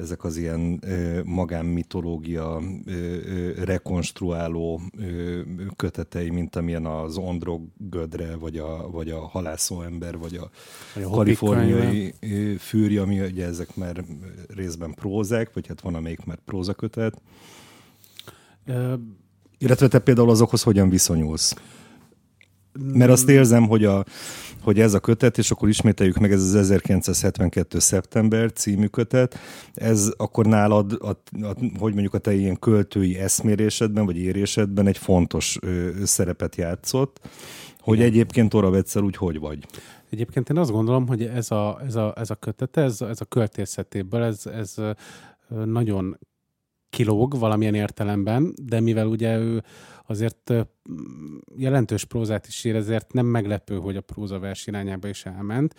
[0.00, 0.82] ezek az ilyen
[1.24, 2.60] magánmitológia
[3.56, 4.80] rekonstruáló
[5.76, 10.50] kötetei, mint amilyen az Ondrog Gödre, vagy a, vagy a Halászó ember, vagy a,
[10.94, 12.14] vagy a kaliforniai
[12.58, 14.04] fűri, ami ugye ezek már
[14.48, 17.22] részben prózák, vagy hát van amelyik már prózakötet.
[18.66, 18.94] Ö...
[19.62, 21.54] Illetve te például azokhoz hogyan viszonyulsz?
[22.92, 24.04] Mert azt érzem, hogy a,
[24.62, 27.78] hogy ez a kötet, és akkor ismételjük meg, ez az 1972.
[27.78, 29.38] szeptember című kötet,
[29.74, 31.08] ez akkor nálad, a,
[31.46, 37.20] a, hogy mondjuk a te ilyen költői eszmérésedben, vagy érésedben egy fontos ö, szerepet játszott,
[37.80, 38.08] hogy Igen.
[38.08, 39.66] egyébként Oravetszel úgy hogy vagy?
[40.10, 43.24] Egyébként én azt gondolom, hogy ez a, ez a, ez a kötet, ez, ez a
[43.24, 44.74] költészetéből, ez, ez
[45.64, 46.18] nagyon
[46.90, 49.62] kilóg valamilyen értelemben, de mivel ugye ő
[50.06, 50.52] azért
[51.56, 55.74] jelentős prózát is ír, ezért nem meglepő, hogy a prózavers irányába is elment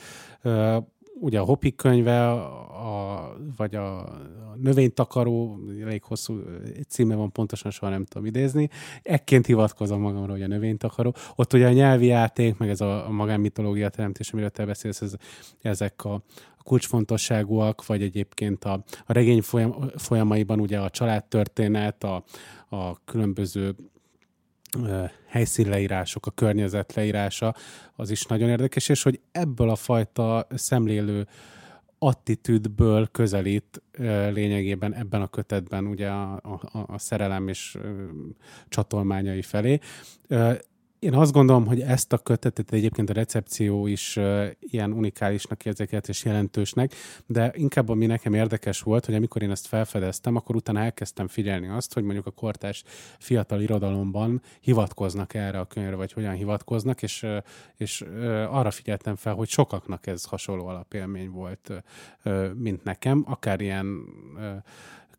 [1.19, 6.39] ugye a Hopik könyve, a, vagy a, a növénytakaró, elég hosszú
[6.87, 8.69] címe van, pontosan soha nem tudom idézni.
[9.03, 11.15] Ekként hivatkozom magamra, hogy a növénytakaró.
[11.35, 15.13] Ott ugye a nyelvi játék, meg ez a, a magánmitológia teremtés, amiről te beszélsz, ez,
[15.61, 16.13] ezek a,
[16.57, 22.23] a kulcsfontosságúak, vagy egyébként a, a regény folyam, folyamaiban ugye a családtörténet, a,
[22.69, 23.75] a különböző
[25.27, 27.55] helyszínleírások, a környezet leírása,
[27.95, 31.27] az is nagyon érdekes, és hogy ebből a fajta szemlélő
[31.99, 33.81] attitűdből közelít
[34.33, 37.77] lényegében ebben a kötetben ugye a, a, a szerelem és
[38.69, 39.79] csatolmányai felé.
[41.01, 44.19] Én azt gondolom, hogy ezt a kötetet egyébként a recepció is
[44.59, 46.93] ilyen unikálisnak érzékelt és jelentősnek,
[47.25, 51.67] de inkább ami nekem érdekes volt, hogy amikor én ezt felfedeztem, akkor utána elkezdtem figyelni
[51.67, 52.83] azt, hogy mondjuk a kortás
[53.19, 57.25] fiatal irodalomban hivatkoznak erre a könyvre, vagy hogyan hivatkoznak, és,
[57.77, 58.01] és
[58.49, 61.83] arra figyeltem fel, hogy sokaknak ez hasonló alapélmény volt,
[62.55, 64.05] mint nekem, akár ilyen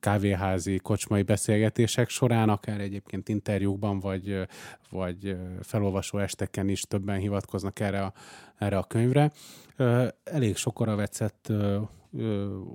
[0.02, 4.46] kávéházi, kocsmai beszélgetések során, akár egyébként interjúkban, vagy,
[4.90, 8.12] vagy felolvasó esteken is többen hivatkoznak erre a,
[8.58, 9.32] erre a könyvre.
[10.24, 11.52] Elég sokora vecett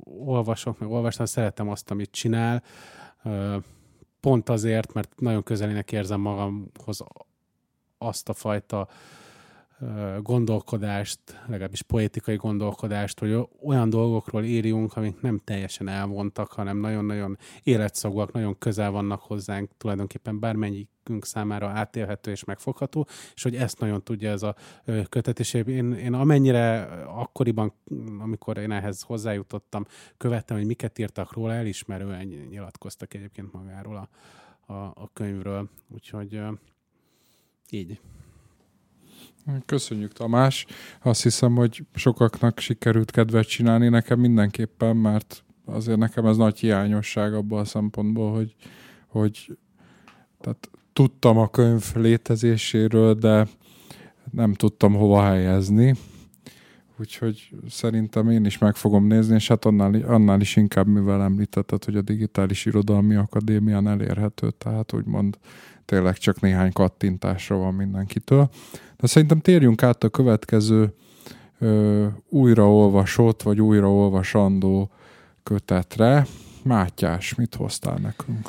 [0.04, 2.64] olvasok, meg olvastam, szeretem azt, amit csinál,
[4.20, 7.04] pont azért, mert nagyon közelének érzem magamhoz
[7.98, 8.88] azt a fajta
[10.22, 18.32] gondolkodást, legalábbis poétikai gondolkodást, hogy olyan dolgokról írjunk, amik nem teljesen elvontak, hanem nagyon-nagyon életszagúak,
[18.32, 24.32] nagyon közel vannak hozzánk, tulajdonképpen bármennyikünk számára átélhető és megfogható, és hogy ezt nagyon tudja
[24.32, 24.56] ez a
[25.10, 27.74] kötet, és én, én amennyire akkoriban,
[28.20, 29.86] amikor én ehhez hozzájutottam,
[30.18, 34.10] követtem, hogy miket írtak róla, elismerően nyilatkoztak egyébként magáról a,
[34.74, 36.42] a, a könyvről, úgyhogy
[37.70, 38.00] így.
[39.66, 40.66] Köszönjük Tamás.
[41.02, 47.34] Azt hiszem, hogy sokaknak sikerült kedvet csinálni, nekem mindenképpen, mert azért nekem ez nagy hiányosság
[47.34, 48.56] abban a szempontból, hogy,
[49.08, 49.58] hogy
[50.40, 53.48] tehát tudtam a könyv létezéséről, de
[54.32, 55.96] nem tudtam hova helyezni.
[57.00, 61.84] Úgyhogy szerintem én is meg fogom nézni, és hát annál, annál is inkább, mivel említetted,
[61.84, 65.38] hogy a Digitális Irodalmi Akadémián elérhető, tehát úgymond
[65.88, 68.50] tényleg csak néhány kattintásra van mindenkitől.
[68.98, 70.94] De szerintem térjünk át a következő
[71.60, 74.92] ö, újraolvasott vagy újraolvasandó
[75.44, 76.26] kötetre.
[76.64, 78.48] Mátyás, mit hoztál nekünk?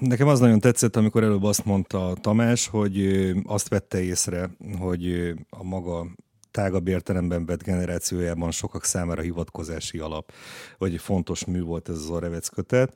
[0.00, 5.62] Nekem az nagyon tetszett, amikor előbb azt mondta Tamás, hogy azt vette észre, hogy a
[5.62, 6.06] maga
[6.50, 10.32] tágabb értelemben vett generációjában sokak számára hivatkozási alap,
[10.78, 12.94] vagy fontos mű volt ez az Orevec kötet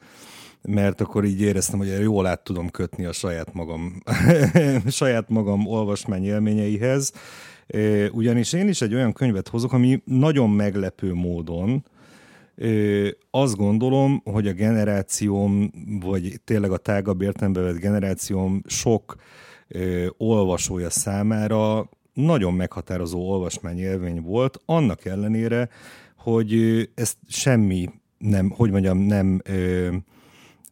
[0.62, 4.02] mert akkor így éreztem, hogy jól át tudom kötni a saját magam,
[4.88, 7.12] saját magam olvasmány élményeihez.
[8.12, 11.84] Ugyanis én is egy olyan könyvet hozok, ami nagyon meglepő módon,
[13.30, 19.16] azt gondolom, hogy a generációm, vagy tényleg a tágabb értelembe vett generációm sok
[20.16, 25.68] olvasója számára nagyon meghatározó olvasmány élmény volt, annak ellenére,
[26.16, 26.54] hogy
[26.94, 29.42] ezt semmi nem, hogy mondjam, nem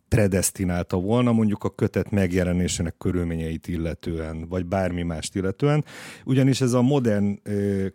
[0.09, 5.85] predestinálta volna mondjuk a kötet megjelenésének körülményeit illetően, vagy bármi mást illetően.
[6.25, 7.40] Ugyanis ez a modern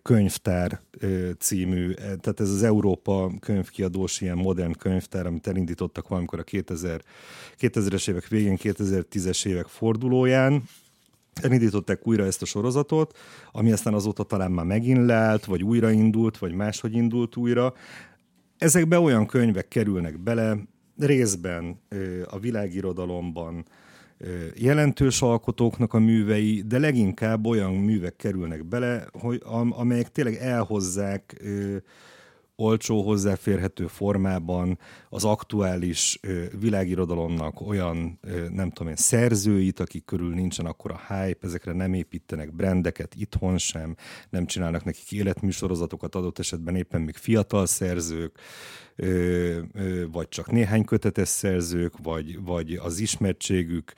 [0.02, 0.82] könyvtár
[1.39, 7.02] című, tehát ez az Európa könyvkiadós ilyen modern könyvtár, amit elindítottak valamikor a 2000,
[7.60, 10.63] 2000-es évek végén, 2010-es évek fordulóján,
[11.41, 13.17] elindították újra ezt a sorozatot,
[13.52, 17.74] ami aztán azóta talán már megint leállt, vagy újraindult, vagy máshogy indult újra.
[18.58, 20.58] Ezekbe olyan könyvek kerülnek bele,
[21.03, 21.81] részben
[22.25, 23.65] a világirodalomban
[24.55, 31.43] jelentős alkotóknak a művei, de leginkább olyan művek kerülnek bele, hogy, amelyek tényleg elhozzák
[32.55, 34.79] olcsó, hozzáférhető formában
[35.13, 36.19] az aktuális
[36.60, 38.19] világirodalomnak olyan,
[38.50, 43.58] nem tudom én, szerzőit, akik körül nincsen akkor a hype, ezekre nem építenek brendeket itthon
[43.58, 43.95] sem,
[44.30, 48.39] nem csinálnak nekik életműsorozatokat, adott esetben éppen még fiatal szerzők,
[50.12, 53.93] vagy csak néhány kötetes szerzők, vagy, vagy az ismertségük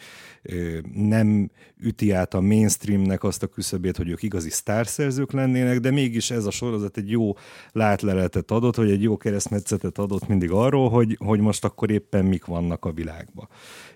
[0.94, 1.50] nem
[1.80, 6.46] üti át a mainstreamnek azt a küszöbét, hogy ők igazi sztárszerzők lennének, de mégis ez
[6.46, 7.34] a sorozat egy jó
[7.72, 12.46] látleletet adott, vagy egy jó keresztmetszetet adott mindig arról, hogy, hogy most akkor éppen mik
[12.46, 13.48] vannak a világban.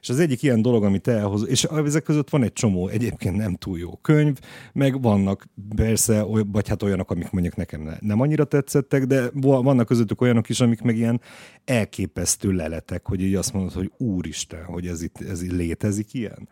[0.02, 3.56] És az egyik ilyen dolog, amit elhoz, és ezek között van egy csomó egyébként nem
[3.56, 4.38] túl jó könyv,
[4.74, 10.22] meg vannak persze, vagy hát olyanok, amik mondjuk nekem nem annyira tetszettek, de vannak közöttük
[10.22, 11.22] olyanok is, amik meg ilyen
[11.66, 16.48] elképesztő leletek, hogy így azt mondod, hogy úristen, hogy ez itt, ez itt létezik ilyen.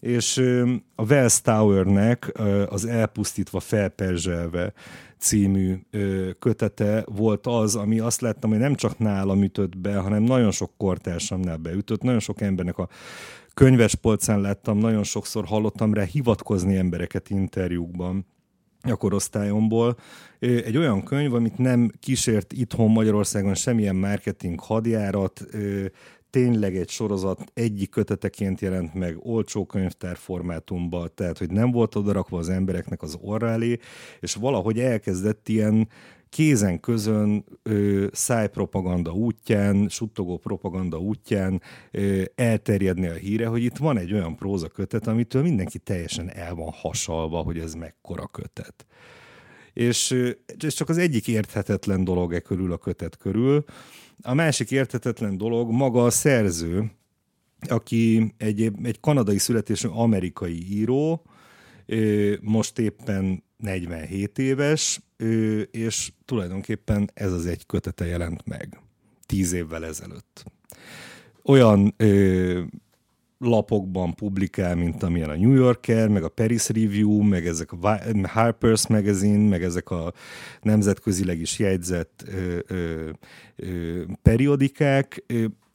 [0.00, 0.36] És
[0.94, 2.32] a Wells Towernek
[2.68, 4.72] az Elpusztítva, felperzselve
[5.18, 5.78] című
[6.38, 10.70] kötete volt az, ami azt láttam, hogy nem csak nálam ütött be, hanem nagyon sok
[10.76, 12.88] kortársamnál beütött, nagyon sok embernek a
[13.54, 18.26] könyves polcán láttam, nagyon sokszor hallottam rá hivatkozni embereket interjúkban
[18.82, 19.96] a korosztályomból.
[20.38, 25.46] Egy olyan könyv, amit nem kísért itthon Magyarországon semmilyen marketing hadjárat,
[26.30, 32.38] tényleg egy sorozat egyik köteteként jelent meg olcsó könyvtár formátumban, tehát hogy nem volt odarakva
[32.38, 33.78] az embereknek az orra elé,
[34.20, 35.88] és valahogy elkezdett ilyen
[36.30, 43.98] kézen közön ö, szájpropaganda útján, suttogó propaganda útján ö, elterjedni a híre, hogy itt van
[43.98, 48.86] egy olyan próza kötet, amitől mindenki teljesen el van hasalva, hogy ez mekkora kötet.
[49.72, 50.16] És
[50.58, 53.64] ez csak az egyik érthetetlen dolog e körül a kötet körül.
[54.22, 56.90] A másik érthetetlen dolog maga a szerző,
[57.68, 61.22] aki egy, egy kanadai születésű amerikai író,
[62.40, 65.00] most éppen 47 éves,
[65.70, 68.80] és tulajdonképpen ez az egy kötete jelent meg
[69.26, 70.44] tíz évvel ezelőtt.
[71.42, 71.94] Olyan
[73.44, 77.78] lapokban publikál, mint amilyen a New Yorker, meg a Paris Review, meg ezek a
[78.22, 80.12] Harper's Magazine, meg ezek a
[80.62, 83.10] nemzetközileg is jegyzett ö, ö,
[83.56, 85.24] ö, periodikák.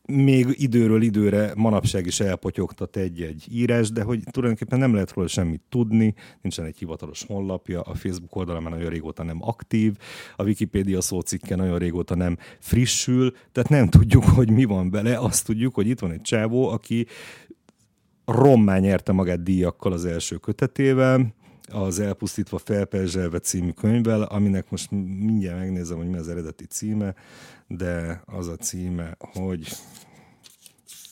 [0.08, 5.62] Még időről időre manapság is elpotyogtat egy-egy írás, de hogy tulajdonképpen nem lehet róla semmit
[5.70, 9.98] tudni, nincsen egy hivatalos honlapja, a Facebook oldalán már nagyon régóta nem aktív,
[10.36, 15.46] a Wikipédia szócikke nagyon régóta nem frissül, tehát nem tudjuk, hogy mi van bele, azt
[15.46, 17.06] tudjuk, hogy itt van egy csávó, aki
[18.26, 21.34] rommá nyerte magát díjakkal az első kötetével,
[21.72, 27.16] az Elpusztítva felperzselve című könyvvel, aminek most mindjárt megnézem, hogy mi az eredeti címe,
[27.68, 29.68] de az a címe, hogy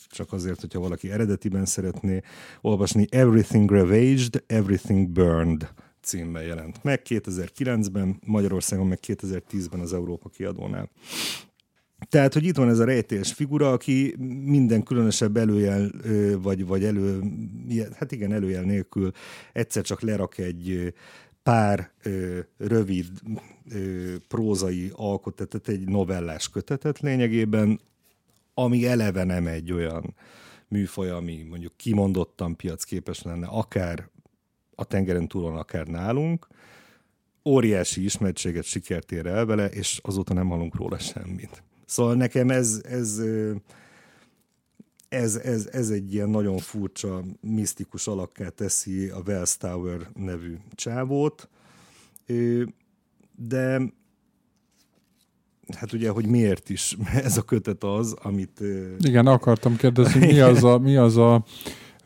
[0.10, 2.21] csak azért, hogyha valaki eredetiben szeretné
[2.62, 10.89] olvasni, Everything Ravaged, Everything Burned címmel jelent meg 2009-ben, Magyarországon meg 2010-ben az Európa kiadónál.
[12.10, 15.92] Tehát, hogy itt van ez a rejtélyes figura, aki minden különösebb előjel,
[16.38, 17.22] vagy, vagy elő,
[17.94, 19.12] hát igen, előjel nélkül
[19.54, 20.94] egyszer csak lerak egy
[21.44, 23.08] pár ö, rövid
[23.72, 27.80] ö, prózai alkotetet, egy novellás kötetet lényegében,
[28.54, 30.16] ami eleve nem egy olyan
[30.68, 34.10] műfaj, ami mondjuk kimondottan piacképes lenne, akár
[34.76, 36.48] a tengeren túlon, akár nálunk.
[37.46, 41.63] Óriási ismertséget sikert ér el vele, és azóta nem hallunk róla semmit.
[41.86, 43.22] Szóval nekem ez, ez,
[45.10, 51.50] ez, ez, ez egy ilyen nagyon furcsa, misztikus alakká teszi a Wells Tower nevű csávót,
[53.36, 53.82] de
[55.78, 58.60] hát ugye, hogy miért is ez a kötet az, amit...
[59.00, 61.46] Igen, akartam kérdezni, mi az a, mi az a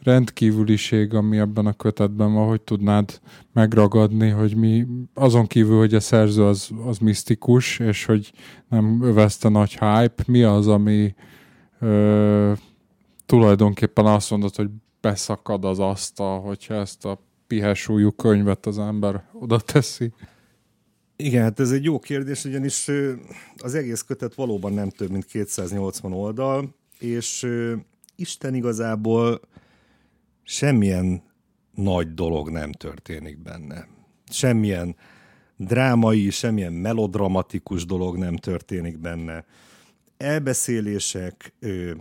[0.03, 3.19] rendkívüliség, ami ebben a kötetben van, hogy tudnád
[3.53, 8.31] megragadni, hogy mi azon kívül, hogy a szerző az, az misztikus, és hogy
[8.69, 11.15] nem övezte nagy hype, mi az, ami
[11.79, 12.51] ö,
[13.25, 14.69] tulajdonképpen azt mondod, hogy
[15.01, 20.13] beszakad az asztal, hogyha ezt a pihesúlyú könyvet az ember oda teszi?
[21.15, 22.91] Igen, hát ez egy jó kérdés, ugyanis
[23.57, 27.47] az egész kötet valóban nem több, mint 280 oldal, és
[28.15, 29.39] Isten igazából
[30.47, 31.23] semmilyen
[31.75, 33.87] nagy dolog nem történik benne.
[34.29, 34.95] Semmilyen
[35.55, 39.45] drámai, semmilyen melodramatikus dolog nem történik benne.
[40.17, 41.91] Elbeszélések ö,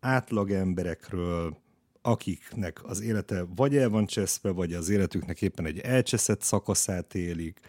[0.00, 1.56] átlag emberekről,
[2.02, 7.60] akiknek az élete vagy el van cseszve, vagy az életüknek éppen egy elcseszett szakaszát élik,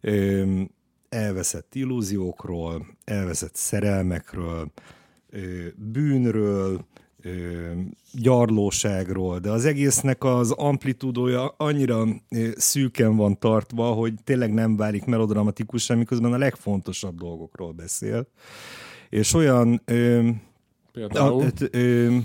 [0.00, 0.62] ö,
[1.08, 4.72] elveszett illúziókról, elveszett szerelmekről,
[5.30, 6.86] ö, bűnről,
[8.12, 12.06] gyarlóságról, de az egésznek az amplitúdója annyira
[12.56, 18.26] szűken van tartva, hogy tényleg nem válik melodramatikus, miközben a legfontosabb dolgokról beszél.
[19.10, 19.82] És olyan...
[19.84, 20.28] Ö,
[20.92, 21.42] például?
[21.42, 22.16] A, ö,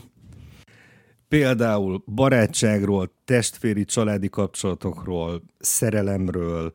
[1.27, 6.73] például barátságról, testvéri családi kapcsolatokról, szerelemről,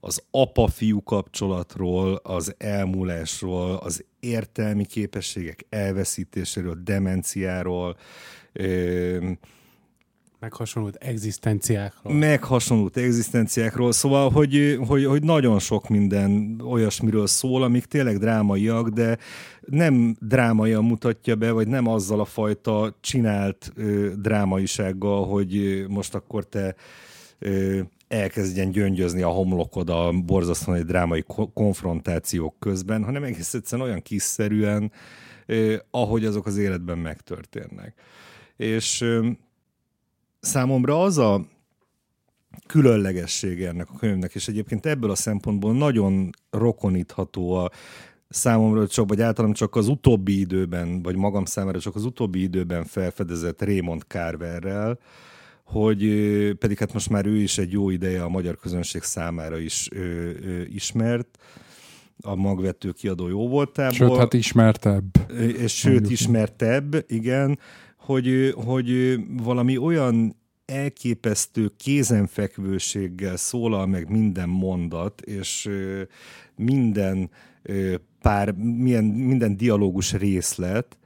[0.00, 7.96] az apa-fiú kapcsolatról, az elmúlásról, az értelmi képességek elveszítéséről, demenciáról,
[10.40, 12.12] meghasonlult egzisztenciákról.
[12.12, 19.18] Meghasonlult egzisztenciákról, szóval, hogy, hogy, hogy nagyon sok minden olyasmiről szól, amik tényleg drámaiak, de
[19.60, 26.44] nem drámaian mutatja be, vagy nem azzal a fajta csinált ö, drámaisággal, hogy most akkor
[26.44, 26.74] te
[27.38, 34.02] ö, elkezdjen gyöngyözni a homlokod a borzasztóan egy drámai konfrontációk közben, hanem egész egyszerűen olyan
[34.02, 34.92] kiszerűen,
[35.90, 37.94] ahogy azok az életben megtörténnek.
[38.56, 39.26] És eh,
[40.40, 41.46] számomra az a
[42.66, 47.70] különlegessége ennek a könyvnek, és egyébként ebből a szempontból nagyon rokonítható a
[48.28, 52.84] számomra csak, vagy általában csak az utóbbi időben, vagy magam számára csak az utóbbi időben
[52.84, 54.98] felfedezett Raymond Carverrel,
[55.66, 56.06] hogy
[56.58, 59.98] pedig hát most már ő is egy jó ideje a magyar közönség számára is ö,
[60.00, 61.38] ö, ismert,
[62.20, 63.92] a magvető kiadó jó voltából.
[63.92, 65.30] Sőt, hát ismertebb.
[65.58, 67.58] És sőt, ismertebb, igen,
[67.96, 70.36] hogy, hogy valami olyan
[70.66, 75.68] elképesztő kézenfekvőséggel szólal meg minden mondat, és
[76.56, 77.30] minden
[78.20, 80.98] pár, milyen, minden dialógus részlet,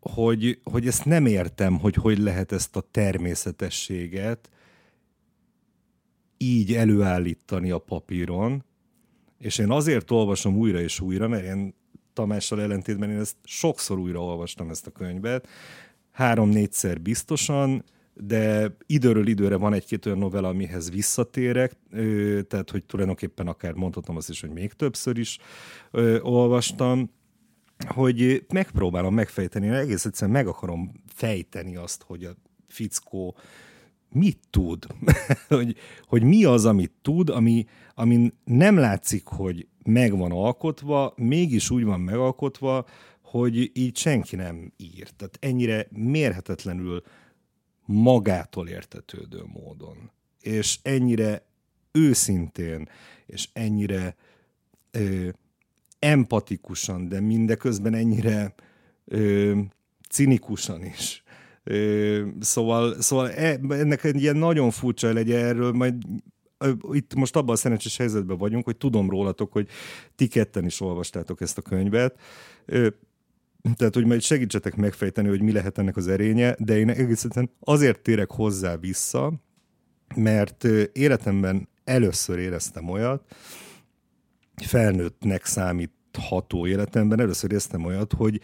[0.00, 4.50] hogy, hogy ezt nem értem, hogy hogy lehet ezt a természetességet
[6.36, 8.64] így előállítani a papíron,
[9.38, 11.74] és én azért olvasom újra és újra, mert én
[12.12, 15.48] Tamással ellentétben én ezt sokszor újra olvastam ezt a könyvet,
[16.10, 17.84] három-négyszer biztosan,
[18.14, 21.72] de időről időre van egy-két olyan novella, amihez visszatérek,
[22.48, 25.38] tehát hogy tulajdonképpen akár mondhatom azt is, hogy még többször is
[26.20, 27.10] olvastam,
[27.86, 32.36] hogy megpróbálom megfejteni, egész egyszerűen meg akarom fejteni azt, hogy a
[32.68, 33.36] fickó
[34.10, 34.86] mit tud,
[35.48, 41.70] hogy, hogy mi az, amit tud, ami, amin nem látszik, hogy meg van alkotva, mégis
[41.70, 42.86] úgy van megalkotva,
[43.22, 45.14] hogy így senki nem írt.
[45.16, 47.02] Tehát ennyire mérhetetlenül
[47.84, 50.10] magától értetődő módon.
[50.40, 51.46] És ennyire
[51.92, 52.88] őszintén,
[53.26, 54.16] és ennyire
[54.90, 55.28] ö,
[55.98, 58.54] empatikusan, de mindeközben ennyire
[59.04, 59.58] ö,
[60.10, 61.22] cinikusan is.
[61.64, 65.94] Ö, szóval, szóval e, ennek egy ilyen nagyon furcsa legyen erről, majd
[66.92, 69.68] itt most abban a szerencsés helyzetben vagyunk, hogy tudom rólatok, hogy
[70.14, 72.18] ti ketten is olvastátok ezt a könyvet.
[73.76, 78.00] Tehát, hogy majd segítsetek megfejteni, hogy mi lehet ennek az erénye, de én egészen azért
[78.00, 79.32] térek hozzá vissza,
[80.14, 83.34] mert életemben először éreztem olyat,
[84.64, 88.40] felnőttnek számítható életemben először éreztem olyat, hogy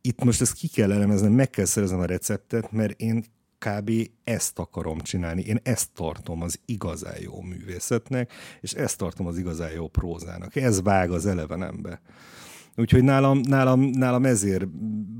[0.00, 3.24] itt most ezt ki kell elemeznem, meg kell szereznem a receptet, mert én
[3.58, 3.90] kb.
[4.24, 5.42] ezt akarom csinálni.
[5.42, 10.56] Én ezt tartom az igazán jó művészetnek, és ezt tartom az igazán jó prózának.
[10.56, 12.00] Ez vág az elevenembe.
[12.76, 14.66] Úgyhogy nálam, nálam, nálam ezért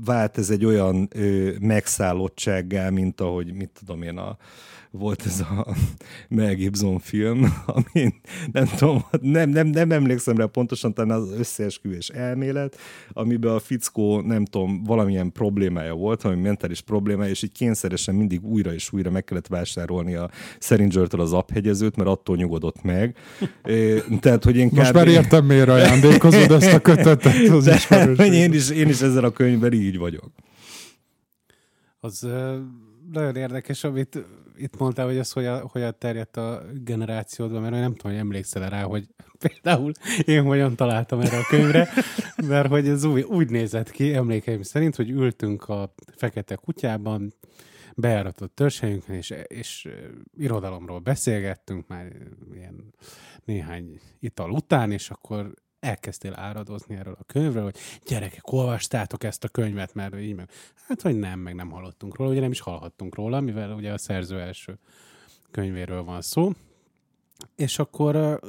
[0.05, 4.37] vált ez egy olyan ö, megszállottsággá, mint ahogy, mit tudom én, a,
[4.97, 5.75] volt ez a
[6.29, 8.13] Mel Gibson film, ami
[8.51, 12.77] nem tudom, nem, nem, nem emlékszem rá pontosan, talán az összeesküvés elmélet,
[13.09, 18.43] amiben a fickó, nem tudom, valamilyen problémája volt, valami mentális problémája, és így kényszeresen mindig
[18.43, 20.29] újra és újra meg kellett vásárolni a
[20.59, 23.17] Seringer-től az aphegyezőt, mert attól nyugodott meg.
[24.19, 24.95] Tehát, hogy én Most kb...
[24.95, 27.87] már értem, miért ajándékozod ezt a kötetet az
[28.19, 30.31] én is, én is ezzel a könyvben így vagyok.
[31.99, 32.27] Az
[33.11, 34.25] nagyon érdekes, amit
[34.57, 38.21] itt mondtál, hogy ez hogy a, hogy a terjedt a generációdban, mert nem tudom, hogy
[38.21, 39.07] emlékszel rá, hogy
[39.47, 39.91] például
[40.25, 41.89] én hogyan találtam erre a könyvre,
[42.47, 47.33] mert hogy ez úgy, úgy nézett ki, emlékeim szerint, hogy ültünk a Fekete Kutyában,
[47.95, 49.89] bejáratott törzshelyünkön, és, és
[50.37, 52.11] irodalomról beszélgettünk már
[52.53, 52.93] ilyen
[53.45, 55.53] néhány ital után, és akkor
[55.85, 60.49] elkezdtél áradozni erről a könyvről, hogy gyerekek, olvastátok ezt a könyvet, mert így meg,
[60.87, 63.97] hát, hogy nem, meg nem hallottunk róla, ugye nem is hallhattunk róla, mivel ugye a
[63.97, 64.79] szerző első
[65.51, 66.51] könyvéről van szó,
[67.55, 68.39] és akkor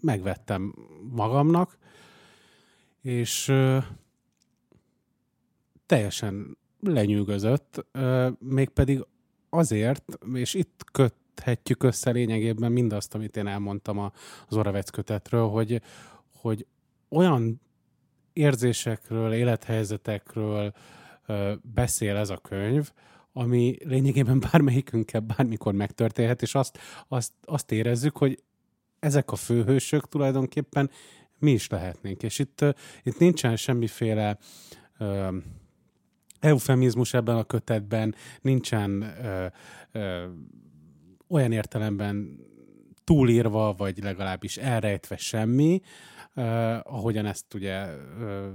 [0.00, 0.74] megvettem
[1.10, 1.78] magamnak,
[3.00, 3.52] és
[5.86, 7.86] teljesen lenyűgözött,
[8.38, 9.06] mégpedig
[9.48, 13.98] azért, és itt köt köthetjük össze lényegében mindazt, amit én elmondtam
[14.48, 15.82] az Oravec kötetről, hogy,
[16.32, 16.66] hogy
[17.08, 17.60] olyan
[18.32, 20.72] érzésekről, élethelyzetekről
[21.62, 22.90] beszél ez a könyv,
[23.32, 26.78] ami lényegében bármelyikünkkel bármikor megtörténhet, és azt,
[27.08, 28.42] azt, azt érezzük, hogy
[28.98, 30.90] ezek a főhősök tulajdonképpen
[31.38, 32.22] mi is lehetnénk.
[32.22, 32.64] És itt,
[33.02, 34.38] itt nincsen semmiféle
[34.98, 35.36] ö,
[36.40, 39.46] eufemizmus ebben a kötetben, nincsen ö,
[39.92, 40.26] ö,
[41.30, 42.38] olyan értelemben
[43.04, 45.80] túlírva, vagy legalábbis elrejtve semmi,
[46.34, 46.44] uh,
[46.82, 48.46] ahogyan ezt ugye uh,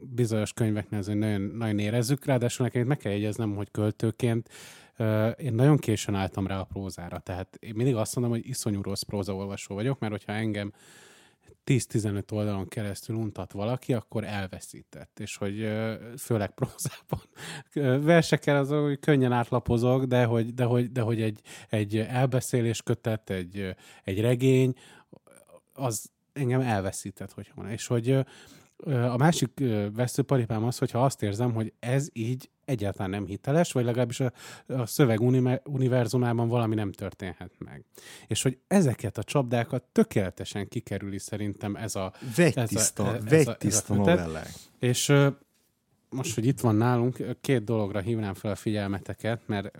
[0.00, 2.24] bizonyos könyveknél azért nagyon, nagyon érezzük.
[2.24, 4.48] Ráadásul nekem meg kell jegyeznem, hogy költőként
[4.98, 7.18] uh, én nagyon későn álltam rá a prózára.
[7.18, 10.72] Tehát én mindig azt mondom, hogy iszonyú rossz prózaolvasó vagyok, mert hogyha engem
[11.66, 15.20] 10-15 oldalon keresztül untat valaki, akkor elveszített.
[15.20, 15.68] És hogy
[16.18, 17.20] főleg prózában
[18.04, 23.30] versekkel az, hogy könnyen átlapozok, de hogy, de hogy, de hogy egy, egy elbeszélés kötet,
[23.30, 24.74] egy, egy regény,
[25.72, 27.70] az engem elveszített, hogyha van.
[27.70, 28.10] És hogy
[28.86, 29.62] a másik
[29.94, 34.32] veszőparipám az, hogyha azt érzem, hogy ez így egyáltalán nem hiteles, vagy legalábbis a,
[34.66, 35.20] a szöveg
[35.64, 37.84] univerzumában valami nem történhet meg.
[38.26, 42.12] És hogy ezeket a csapdákat tökéletesen kikerüli szerintem ez a...
[42.36, 43.16] Vegytiszta,
[43.58, 44.50] ez a, novellák.
[44.78, 45.12] És
[46.08, 49.70] most, hogy itt van nálunk, két dologra hívnám fel a figyelmeteket, mert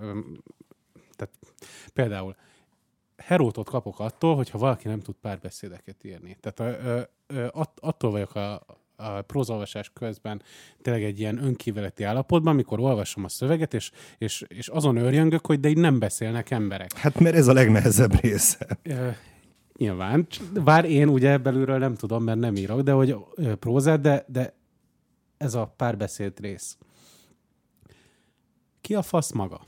[1.17, 1.35] tehát,
[1.93, 2.37] például
[3.17, 6.37] Herótot kapok attól, hogyha valaki nem tud párbeszédeket írni.
[6.41, 7.47] Tehát ö, ö,
[7.81, 8.67] attól vagyok a,
[8.97, 10.43] a prózolvasás közben
[10.83, 15.61] tényleg egy ilyen önkíveleti állapotban, amikor olvasom a szöveget, és, és, és azon örjöngök, hogy
[15.61, 16.93] de így nem beszélnek emberek.
[16.93, 18.67] Hát mert ez a legnehezebb része.
[18.83, 19.09] Ö,
[19.77, 20.27] nyilván.
[20.65, 23.17] Bár én ugye belülről nem tudom, mert nem írok, de hogy
[23.59, 24.55] prózát, de, de
[25.37, 26.77] ez a párbeszéd rész.
[28.81, 29.61] Ki a fasz maga?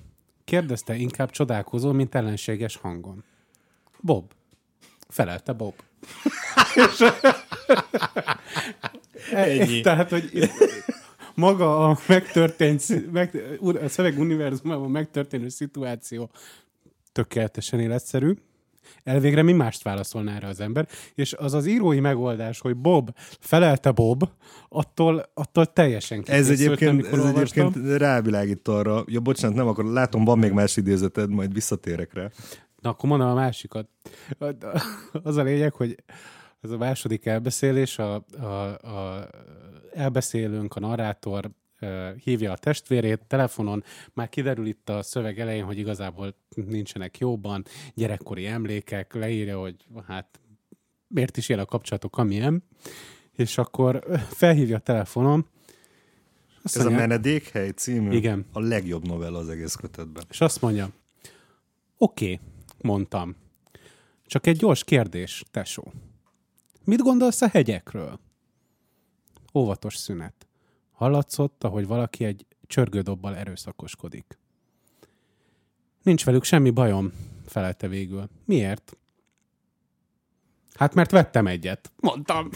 [0.44, 3.24] Kérdezte inkább csodálkozó, mint ellenséges hangon.
[4.00, 4.32] Bob.
[5.08, 5.74] Felelte Bob.
[9.32, 9.80] Ennyi.
[9.88, 10.50] Tehát, hogy
[11.34, 16.30] maga a megtörtént, meg, a szöveg univerzumában megtörténő szituáció
[17.12, 18.34] tökéletesen életszerű,
[19.04, 23.10] elvégre mi mást válaszolná erre az ember, és az az írói megoldás, hogy Bob
[23.40, 24.28] felelte Bob,
[24.68, 30.38] attól, attól teljesen Ez egyébként, ez egyébként rávilágít arra, ja bocsánat, nem akkor látom, van
[30.38, 32.30] még más idézeted, majd visszatérek rá.
[32.80, 33.88] Na, akkor mondom a másikat.
[35.22, 35.96] Az a lényeg, hogy
[36.60, 39.28] ez a második elbeszélés, a, a, a
[39.92, 41.50] elbeszélünk, a narrátor
[42.24, 48.46] hívja a testvérét telefonon, már kiderül itt a szöveg elején, hogy igazából nincsenek jóban, gyerekkori
[48.46, 49.76] emlékek, leírja, hogy
[50.06, 50.40] hát
[51.08, 52.64] miért is ilyen a kapcsolatok, amilyen,
[53.32, 55.46] és akkor felhívja a telefonon,
[56.62, 58.46] azt Ez mondja, a Menedékhely című igen.
[58.52, 60.24] a legjobb novella az egész kötetben.
[60.30, 60.88] És azt mondja,
[61.96, 62.40] oké, okay,
[62.82, 63.36] mondtam,
[64.26, 65.92] csak egy gyors kérdés, tesó.
[66.86, 68.20] Mit gondolsz a hegyekről?
[69.54, 70.46] Óvatos szünet.
[70.92, 74.38] Hallatszott, ahogy valaki egy csörgődobbal erőszakoskodik.
[76.02, 77.12] Nincs velük semmi bajom,
[77.46, 78.28] felelte végül.
[78.44, 78.96] Miért?
[80.74, 82.50] Hát mert vettem egyet, mondtam.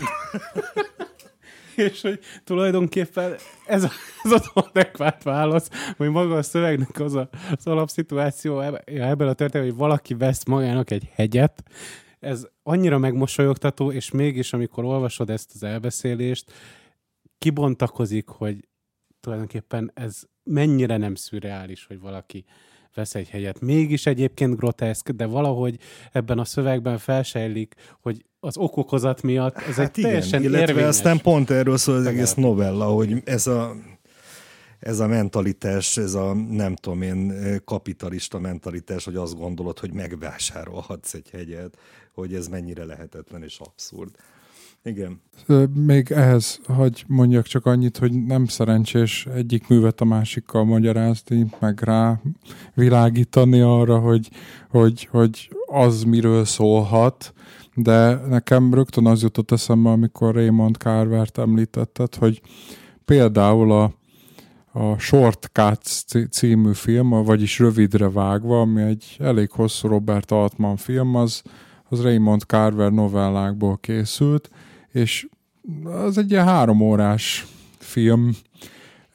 [1.76, 3.34] és hogy tulajdonképpen
[3.66, 3.90] ez, a,
[4.22, 9.62] ez az adekvát válasz, hogy maga a szövegnek az a, az alapszituáció ebben a történetben,
[9.62, 11.62] hogy valaki vesz magának egy hegyet,
[12.20, 16.52] ez annyira megmosolyogtató, és mégis, amikor olvasod ezt az elbeszélést,
[17.38, 18.68] kibontakozik, hogy
[19.20, 22.44] tulajdonképpen ez mennyire nem szürreális, hogy valaki
[22.94, 23.60] vesz egy helyet.
[23.60, 25.78] Mégis egyébként groteszk, de valahogy
[26.12, 30.88] ebben a szövegben felsejlik, hogy az okokozat miatt ez hát egy igen, teljesen illetve érvényes.
[30.88, 33.74] aztán pont erről szól az egész novella, hogy ez a
[34.80, 37.32] ez a mentalitás, ez a nem tudom én
[37.64, 41.78] kapitalista mentalitás, hogy azt gondolod, hogy megvásárolhatsz egy hegyet,
[42.14, 44.10] hogy ez mennyire lehetetlen és abszurd.
[44.82, 45.20] Igen.
[45.74, 51.80] Még ehhez, hogy mondjak csak annyit, hogy nem szerencsés egyik művet a másikkal magyarázni, meg
[51.82, 52.20] rá
[52.74, 54.28] világítani arra, hogy,
[54.68, 57.32] hogy, hogy az miről szólhat,
[57.74, 62.40] de nekem rögtön az jutott eszembe, amikor Raymond Carvert említetted, hogy
[63.04, 63.94] például a,
[64.72, 71.14] a Short Cuts című film, vagyis Rövidre vágva, ami egy elég hosszú Robert Altman film,
[71.14, 71.42] az,
[71.90, 74.50] az Raymond Carver novellákból készült,
[74.92, 75.28] és
[75.84, 77.46] az egy ilyen három órás
[77.78, 78.30] film,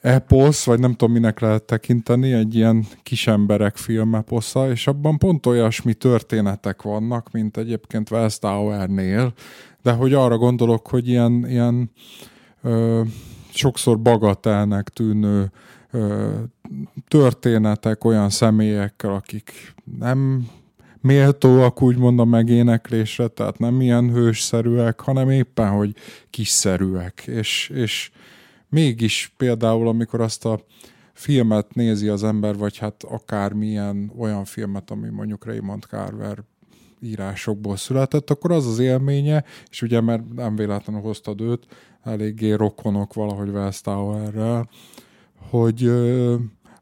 [0.00, 5.46] eposz, vagy nem tudom, minek lehet tekinteni, egy ilyen kisemberek film eposza, és abban pont
[5.46, 9.32] olyasmi történetek vannak, mint egyébként West Tower-nél,
[9.82, 11.90] de hogy arra gondolok, hogy ilyen, ilyen
[12.62, 13.02] ö,
[13.52, 15.50] sokszor bagatelnek tűnő
[15.90, 16.32] ö,
[17.08, 20.48] történetek olyan személyekkel, akik nem
[21.06, 25.94] méltóak úgymond a megéneklésre, tehát nem ilyen hősszerűek, hanem éppen, hogy
[26.30, 27.22] kiszerűek.
[27.26, 28.10] És, és
[28.68, 30.60] mégis például, amikor azt a
[31.12, 36.38] filmet nézi az ember, vagy hát akármilyen olyan filmet, ami mondjuk Raymond Carver
[37.00, 41.66] írásokból született, akkor az az élménye, és ugye mert nem véletlenül hoztad őt,
[42.02, 44.68] eléggé rokonok valahogy Wells Towerrel,
[45.50, 45.92] hogy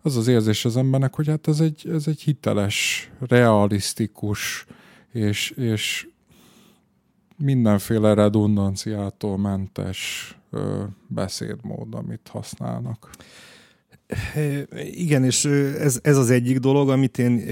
[0.07, 4.67] az az érzés az embernek, hogy hát ez egy, ez egy hiteles, realisztikus
[5.13, 6.09] és, és
[7.37, 13.11] mindenféle redundanciától mentes ö, beszédmód, amit használnak.
[14.91, 17.43] Igen, és ez, ez az egyik dolog, amit én,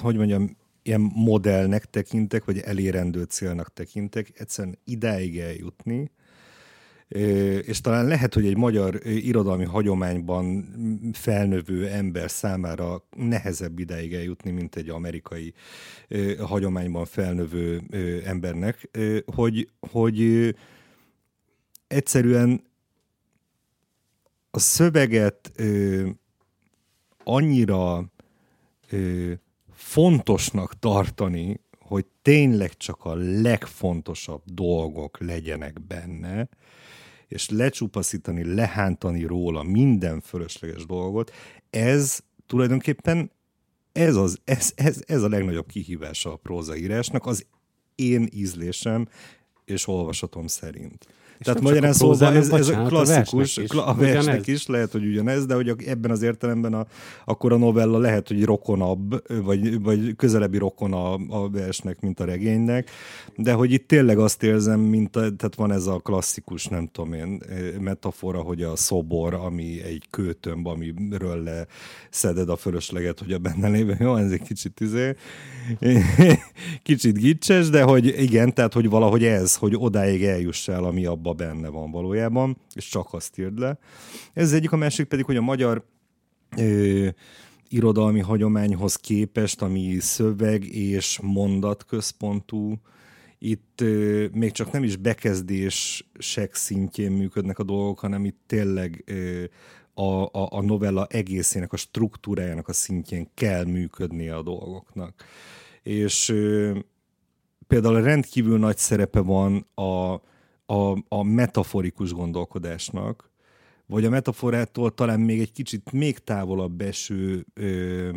[0.00, 6.10] hogy mondjam, ilyen modellnek tekintek, vagy elérendő célnak tekintek, egyszerűen idáig eljutni,
[7.66, 10.64] és talán lehet, hogy egy magyar irodalmi hagyományban
[11.12, 15.54] felnövő ember számára nehezebb ideig eljutni, mint egy amerikai
[16.38, 17.82] hagyományban felnövő
[18.24, 18.90] embernek,
[19.34, 20.54] hogy, hogy
[21.86, 22.62] egyszerűen
[24.50, 25.52] a szöveget
[27.24, 28.12] annyira
[29.72, 36.48] fontosnak tartani, hogy tényleg csak a legfontosabb dolgok legyenek benne,
[37.28, 41.32] és lecsupaszítani, lehántani róla minden fölösleges dolgot,
[41.70, 43.30] ez tulajdonképpen
[43.92, 47.46] ez, az, ez, ez, ez a legnagyobb kihívása a prózaírásnak, az
[47.94, 49.08] én ízlésem
[49.64, 51.06] és olvasatom szerint.
[51.38, 54.92] És Tehát magyarán szóval ez, ez a klasszikus, a versnek, is, a versnek is, lehet,
[54.92, 56.86] hogy ugyanez, de hogy ebben az értelemben a,
[57.24, 62.24] akkor a novella lehet, hogy rokonabb, vagy, vagy közelebbi rokon a, a versnek, mint a
[62.24, 62.90] regénynek,
[63.36, 67.12] de hogy itt tényleg azt érzem, mint a, tehát van ez a klasszikus, nem tudom
[67.12, 67.42] én,
[67.80, 73.96] metafora, hogy a szobor, ami egy kőtömb, amiről leszeded a fölösleget, hogy a benne lévő,
[74.00, 75.14] jó, ez egy kicsit izé,
[76.82, 81.27] kicsit gicses, de hogy igen, tehát hogy valahogy ez, hogy odáig eljuss el, ami abban
[81.28, 83.78] abban benne van valójában, és csak azt írd le.
[84.32, 85.84] Ez egyik, a másik pedig, hogy a magyar
[86.56, 87.08] ö,
[87.68, 92.80] irodalmi hagyományhoz képest, ami szöveg és mondatközpontú,
[93.38, 99.44] itt ö, még csak nem is bekezdések szintjén működnek a dolgok, hanem itt tényleg ö,
[99.94, 105.24] a, a, a novella egészének, a struktúrájának a szintjén kell működnie a dolgoknak.
[105.82, 106.78] És ö,
[107.66, 110.20] például rendkívül nagy szerepe van a,
[110.70, 113.30] a, a metaforikus gondolkodásnak,
[113.86, 118.10] vagy a metaforától talán még egy kicsit még távolabb eső ö,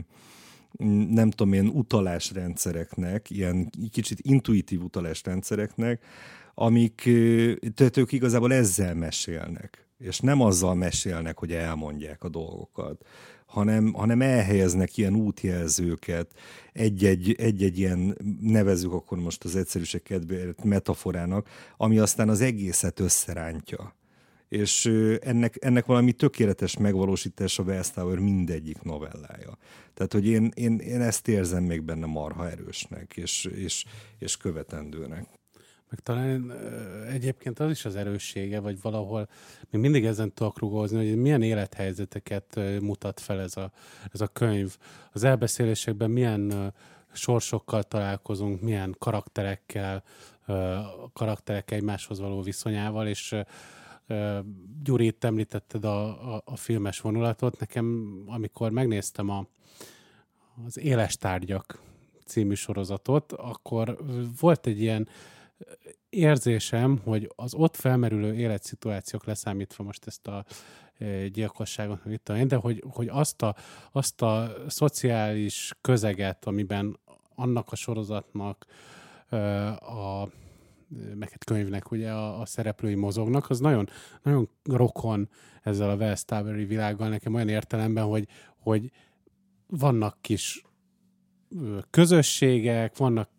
[1.10, 6.04] nem tudom én, utalásrendszereknek, ilyen kicsit intuitív utalásrendszereknek,
[6.54, 7.10] amik
[7.76, 13.06] tehát ők igazából ezzel mesélnek, és nem azzal mesélnek, hogy elmondják a dolgokat,
[13.52, 16.32] hanem, hanem elhelyeznek ilyen útjelzőket,
[16.74, 21.48] egy-egy, egy-egy ilyen, nevezük akkor most az egyszerűség kedvéért metaforának,
[21.78, 23.96] ami aztán az egészet összerántja.
[24.48, 24.86] És
[25.22, 29.58] ennek, ennek valami tökéletes megvalósítása Wellstower mindegyik novellája.
[29.94, 33.86] Tehát, hogy én, én, én ezt érzem még benne marha erősnek, és, és,
[34.20, 35.28] és követendőnek.
[35.92, 36.52] Meg talán
[37.10, 39.30] egyébként az is az erőssége, vagy valahol
[39.70, 43.72] még mindig ezen tudok rugózni, hogy milyen élethelyzeteket mutat fel ez a,
[44.12, 44.78] ez a könyv.
[45.12, 46.74] Az elbeszélésekben milyen
[47.14, 50.04] sorsokkal találkozunk, milyen karakterekkel,
[51.14, 53.36] karakterek egymáshoz való viszonyával, és
[54.84, 57.60] Gyuri, itt említetted a, a, a filmes vonulatot.
[57.60, 59.48] Nekem, amikor megnéztem a,
[60.66, 61.82] az Éles tárgyak
[62.26, 63.98] című sorozatot, akkor
[64.40, 65.08] volt egy ilyen
[66.10, 70.46] érzésem, hogy az ott felmerülő életszituációk leszámítva most ezt a
[70.98, 73.56] e, gyilkosságot, mit tudom én, de hogy, hogy azt, a,
[73.92, 77.00] azt a szociális közeget, amiben
[77.36, 78.66] annak a sorozatnak
[79.30, 80.30] e, a
[81.16, 83.90] meg egy könyvnek ugye a, a szereplői mozognak, az nagyon,
[84.24, 85.30] nagyon rokon
[85.62, 86.26] ezzel a Wells
[86.68, 88.92] világgal nekem olyan értelemben, hogy, hogy
[89.68, 90.64] vannak kis
[91.90, 93.30] közösségek, vannak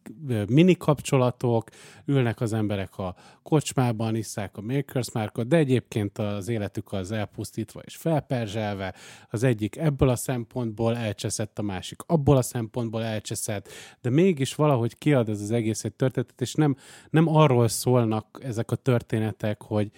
[0.49, 1.69] mini kapcsolatok,
[2.05, 7.81] ülnek az emberek a kocsmában, isszák a Makers Markot, de egyébként az életük az elpusztítva
[7.81, 8.95] és felperzselve,
[9.31, 13.69] az egyik ebből a szempontból elcseszett, a másik abból a szempontból elcseszett,
[14.01, 16.77] de mégis valahogy kiad ez az egész egy történetet, és nem,
[17.11, 19.91] nem arról szólnak ezek a történetek, hogy,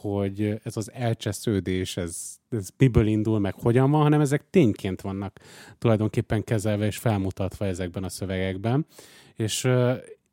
[0.00, 5.40] hogy ez az elcsesződés, ez, ez miből indul, meg hogyan van, hanem ezek tényként vannak
[5.78, 8.86] tulajdonképpen kezelve és felmutatva ezekben a szövegekben.
[9.34, 9.68] És,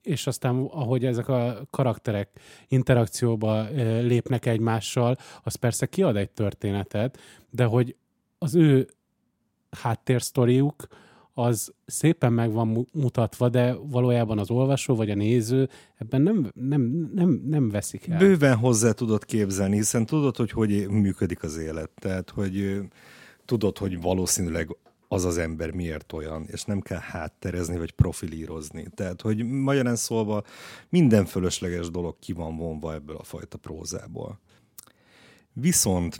[0.01, 2.29] és aztán ahogy ezek a karakterek
[2.67, 3.67] interakcióba
[4.01, 7.95] lépnek egymással, az persze kiad egy történetet, de hogy
[8.37, 8.87] az ő
[9.69, 10.87] háttérsztoriuk,
[11.37, 17.09] az szépen meg van mutatva, de valójában az olvasó vagy a néző ebben nem, nem,
[17.13, 18.17] nem, nem veszik el.
[18.17, 21.89] Bőven hozzá tudod képzelni, hiszen tudod, hogy hogy működik az élet.
[21.95, 22.81] Tehát, hogy
[23.45, 24.77] tudod, hogy valószínűleg
[25.07, 28.87] az az ember miért olyan, és nem kell hátterezni vagy profilírozni.
[28.95, 30.43] Tehát, hogy magyarán szólva
[30.89, 34.39] minden fölösleges dolog ki van vonva ebből a fajta prózából.
[35.53, 36.17] Viszont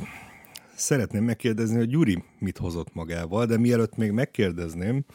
[0.76, 5.06] szeretném megkérdezni, hogy Gyuri mit hozott magával, de mielőtt még megkérdezném,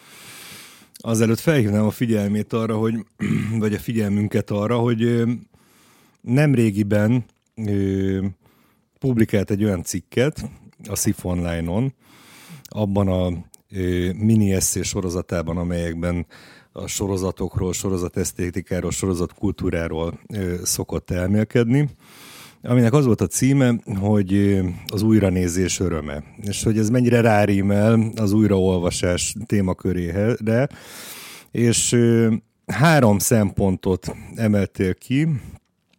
[0.95, 2.95] azelőtt felhívnám a figyelmét arra, hogy,
[3.59, 5.25] vagy a figyelmünket arra, hogy
[6.21, 7.25] nem régiben
[8.99, 10.51] publikált egy olyan cikket
[10.89, 11.95] a SIF Online-on,
[12.65, 13.49] abban a
[14.15, 16.27] mini eszé sorozatában, amelyekben
[16.73, 20.21] a sorozatokról, sorozatesztétikáról, sorozatkultúráról
[20.63, 21.89] szokott elmélkedni
[22.63, 28.33] aminek az volt a címe, hogy az újranézés öröme, és hogy ez mennyire rárímel az
[28.33, 30.69] újraolvasás témakörére,
[31.51, 31.97] és
[32.67, 35.29] három szempontot emeltél ki,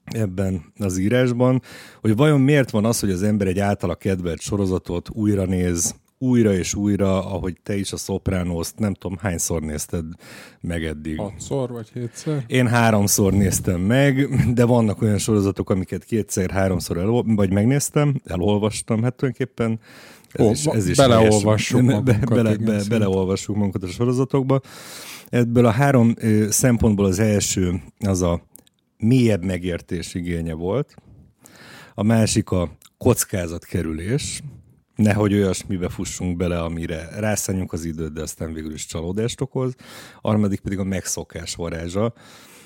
[0.06, 1.62] ebben az írásban,
[2.02, 6.54] hogy vajon miért van az, hogy az ember egy általa kedvelt sorozatot újra néz, újra
[6.54, 10.06] és újra, ahogy te is a Sopranos-t, nem tudom, hányszor nézted
[10.62, 11.20] meg eddig?
[11.20, 12.44] Hatszor vagy hétszer?
[12.48, 19.04] Én háromszor néztem meg, de vannak olyan sorozatok, amiket kétszer, háromszor el, vagy megnéztem, elolvastam,
[19.04, 19.80] hát tulajdonképpen
[20.32, 24.62] ez Ó, is, ez is beleolvassuk magunkat, be, bele, be, beleolvassuk magunkat a sorozatokba.
[25.30, 28.42] Ebből a három ö, szempontból az első az a
[28.98, 30.96] mélyebb megértés igénye volt,
[31.96, 34.42] a másik a kockázatkerülés,
[34.96, 39.76] nehogy olyasmibe fussunk bele, amire rászálljuk az időt, de aztán végül is csalódást okoz.
[40.22, 42.14] Harmadik pedig a megszokás varázsa,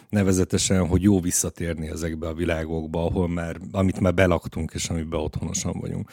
[0.09, 5.79] nevezetesen, hogy jó visszatérni ezekbe a világokba, ahol már, amit már belaktunk, és amiben otthonosan
[5.79, 6.11] vagyunk.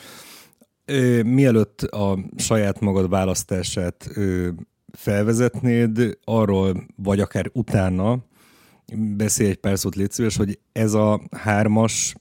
[1.24, 4.10] Mielőtt a saját magad választását
[4.92, 8.18] felvezetnéd, arról, vagy akár utána,
[8.96, 12.14] beszélj egy pár szót, légy szíves, hogy ez a hármas,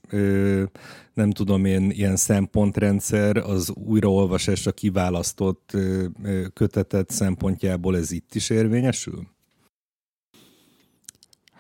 [1.14, 5.78] nem tudom én, ilyen szempontrendszer az újraolvasásra kiválasztott
[6.54, 9.28] kötetet szempontjából ez itt is érvényesül?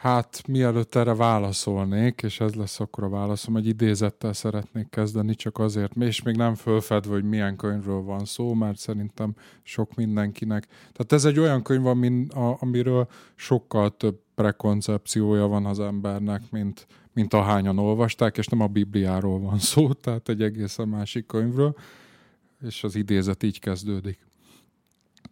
[0.02, 5.58] Hát, mielőtt erre válaszolnék, és ez lesz akkor a válaszom, egy idézettel szeretnék kezdeni, csak
[5.60, 10.68] azért, és még nem fölfedve, hogy milyen könyvről van szó, mert szerintem sok mindenkinek.
[10.68, 16.88] Tehát ez egy olyan könyv, amin, a, amiről sokkal több prekoncepciója van az embernek, mint,
[17.14, 21.76] mint ahányan olvasták, és nem a Bibliáról van szó, tehát egy egészen másik könyvről,
[22.66, 24.20] és az idézet így kezdődik.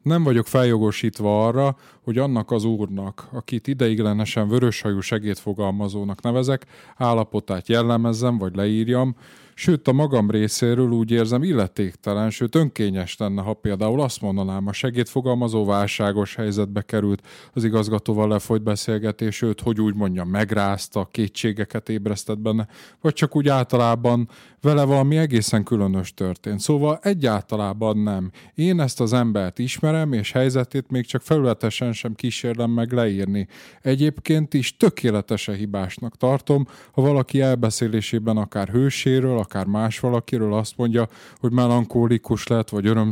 [0.03, 6.65] Nem vagyok feljogosítva arra, hogy annak az úrnak, akit ideiglenesen vöröshajú segédfogalmazónak nevezek,
[6.95, 9.15] állapotát jellemezzem vagy leírjam,
[9.61, 14.73] Sőt, a magam részéről úgy érzem illetéktelen, sőt önkényes lenne, ha például azt mondanám, a
[14.73, 17.27] segédfogalmazó válságos helyzetbe került.
[17.53, 22.67] Az igazgatóval lefolyt beszélgetés, őt, hogy úgy mondjam, megrázta, kétségeket ébresztett benne,
[23.01, 24.29] vagy csak úgy általában
[24.61, 26.59] vele valami egészen különös történt.
[26.59, 28.31] Szóval egyáltalában nem.
[28.55, 33.47] Én ezt az embert ismerem, és helyzetét még csak felületesen sem kísérlem meg leírni.
[33.81, 41.07] Egyébként is tökéletesen hibásnak tartom, ha valaki elbeszélésében akár hőséről, akár más valakiről azt mondja,
[41.37, 43.11] hogy melankólikus lett, vagy öröm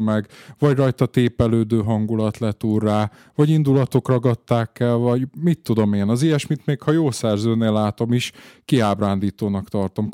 [0.00, 0.28] meg,
[0.58, 6.08] vagy rajta tépelődő hangulat lett úr rá, vagy indulatok ragadták el, vagy mit tudom én.
[6.08, 8.32] Az ilyesmit még ha jó szerzőnél látom is,
[8.64, 10.08] kiábrándítónak tartom,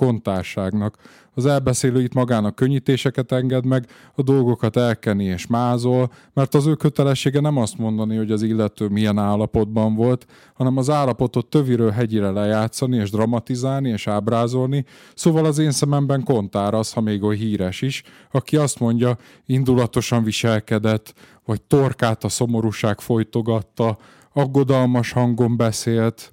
[0.73, 1.21] kontárságnak.
[1.35, 6.75] Az elbeszélő itt magának könnyítéseket enged meg, a dolgokat elkeni és mázol, mert az ő
[6.75, 12.31] kötelessége nem azt mondani, hogy az illető milyen állapotban volt, hanem az állapotot töviről hegyire
[12.31, 17.83] lejátszani és dramatizálni és ábrázolni, szóval az én szememben kontár az, ha még oly híres
[17.83, 19.17] is, aki azt mondja,
[19.47, 21.15] indulatosan viselkedett,
[21.45, 23.99] vagy torkát a szomorúság folytogatta,
[24.33, 26.32] aggodalmas hangon beszélt,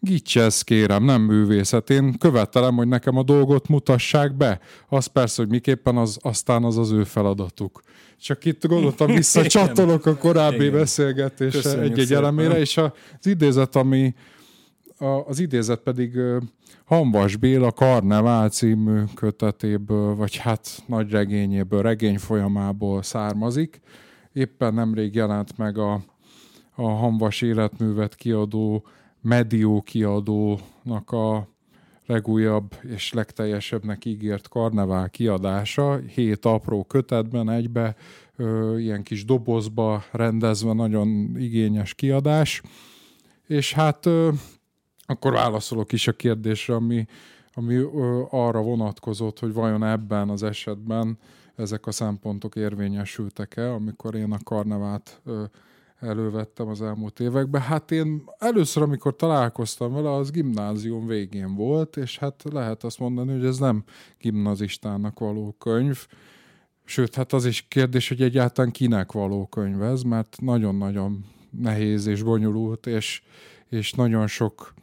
[0.00, 1.90] Gicsesz kérem, nem művészet.
[1.90, 4.60] Én követelem, hogy nekem a dolgot mutassák be.
[4.88, 7.80] Az persze, hogy miképpen az, aztán az az ő feladatuk.
[8.20, 10.72] Csak itt gondoltam, visszacsatolok a korábbi Igen.
[10.72, 14.14] beszélgetés egy-egy elemére, és az idézet, ami
[15.26, 16.18] az idézet pedig
[16.84, 23.80] Hanvas Béla Karnevál című kötetéből, vagy hát nagy regényéből, regény folyamából származik.
[24.32, 26.00] Éppen nemrég jelent meg a,
[26.74, 28.84] a Hanvas életművet kiadó
[29.20, 31.48] Medió kiadónak a
[32.10, 37.96] legújabb és legteljesebbnek ígért karnevál kiadása, hét apró kötetben egybe,
[38.36, 42.62] ö, ilyen kis dobozba rendezve, nagyon igényes kiadás.
[43.46, 44.30] És hát ö,
[45.06, 47.06] akkor válaszolok is a kérdésre, ami,
[47.54, 51.18] ami ö, arra vonatkozott, hogy vajon ebben az esetben
[51.56, 55.44] ezek a szempontok érvényesültek-e, amikor én a karnevát ö,
[56.00, 57.60] elővettem az elmúlt években.
[57.60, 63.32] Hát én először, amikor találkoztam vele, az gimnázium végén volt, és hát lehet azt mondani,
[63.32, 63.84] hogy ez nem
[64.18, 66.06] gimnazistának való könyv.
[66.84, 72.22] Sőt, hát az is kérdés, hogy egyáltalán kinek való könyv ez, mert nagyon-nagyon nehéz és
[72.22, 73.22] bonyolult, és,
[73.68, 74.74] és nagyon sok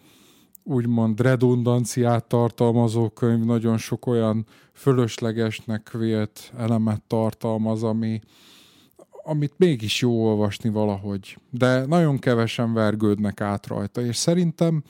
[0.64, 8.20] úgymond redundanciát tartalmazó könyv, nagyon sok olyan fölöslegesnek vélt elemet tartalmaz, ami,
[9.28, 14.84] amit mégis jó olvasni valahogy, de nagyon kevesen vergődnek át rajta, és szerintem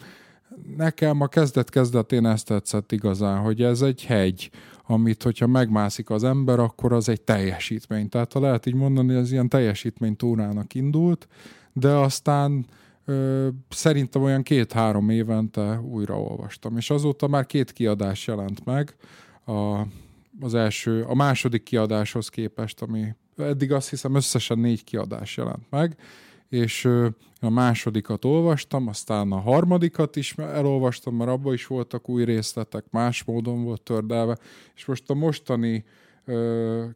[0.78, 4.50] nekem a kezdet-kezdetén ezt tetszett igazán, hogy ez egy hegy,
[4.86, 8.10] amit, hogyha megmászik az ember, akkor az egy teljesítmény.
[8.10, 11.28] Tehát ha lehet így mondani, ez ilyen teljesítmény túrának indult,
[11.74, 12.66] de aztán
[13.06, 16.78] ö, szerintem olyan két-három évente újra olvastam.
[16.78, 18.96] És azóta már két kiadás jelent meg,
[19.46, 19.82] a,
[20.40, 25.98] az első, a második kiadáshoz képest, ami eddig azt hiszem összesen négy kiadás jelent meg,
[26.50, 26.86] és
[27.42, 33.24] a másodikat olvastam, aztán a harmadikat is elolvastam, mert abban is voltak új részletek, más
[33.24, 34.38] módon volt tördelve,
[34.76, 35.86] és most a mostani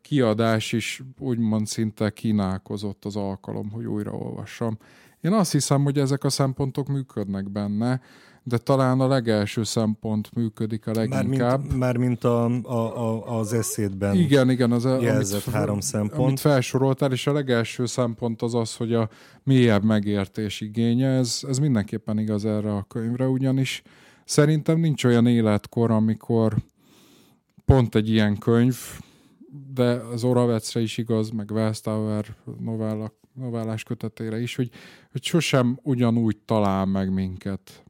[0.01, 4.77] kiadás is úgymond szinte kínálkozott az alkalom, hogy újra olvassam.
[5.21, 8.01] Én azt hiszem, hogy ezek a szempontok működnek benne,
[8.43, 11.59] de talán a legelső szempont működik a leginkább.
[11.59, 16.21] Mármint, mármint a, a, a, az eszédben igen, igen, az, jelzett amit, három szempont.
[16.21, 19.09] Amit felsoroltál, és a legelső szempont az az, hogy a
[19.43, 23.81] mélyebb megértés igénye, ez, ez mindenképpen igaz erre a könyvre, ugyanis
[24.25, 26.55] szerintem nincs olyan életkor, amikor
[27.65, 28.77] pont egy ilyen könyv,
[29.73, 32.25] de az Oravecre is igaz, meg Wellstower
[32.59, 34.69] novella, novellás kötetére is, hogy,
[35.11, 37.83] hogy sosem ugyanúgy talál meg minket.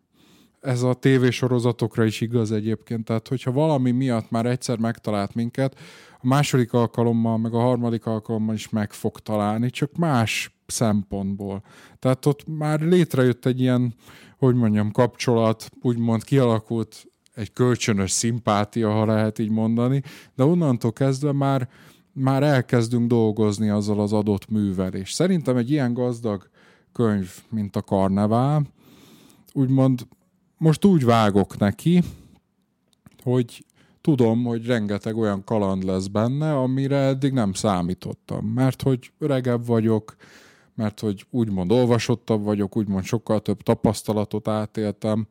[0.61, 5.79] Ez a tévésorozatokra is igaz egyébként, tehát hogyha valami miatt már egyszer megtalált minket,
[6.23, 11.63] a második alkalommal, meg a harmadik alkalommal is meg fog találni, csak más szempontból.
[11.99, 13.93] Tehát ott már létrejött egy ilyen,
[14.37, 20.03] hogy mondjam, kapcsolat, úgymond kialakult egy kölcsönös szimpátia, ha lehet így mondani,
[20.35, 21.69] de onnantól kezdve már,
[22.13, 26.49] már elkezdünk dolgozni azzal az adott művel, és szerintem egy ilyen gazdag
[26.93, 28.65] könyv, mint a Karnevál,
[29.53, 30.07] úgymond
[30.61, 32.01] most úgy vágok neki,
[33.23, 33.65] hogy
[34.01, 40.15] tudom, hogy rengeteg olyan kaland lesz benne, amire eddig nem számítottam, mert hogy öregebb vagyok,
[40.75, 45.27] mert hogy úgymond olvasottabb vagyok, úgymond sokkal több tapasztalatot átéltem,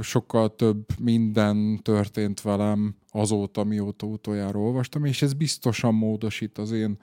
[0.00, 6.98] sokkal több minden történt velem azóta, mióta utoljára olvastam, és ez biztosan módosít az én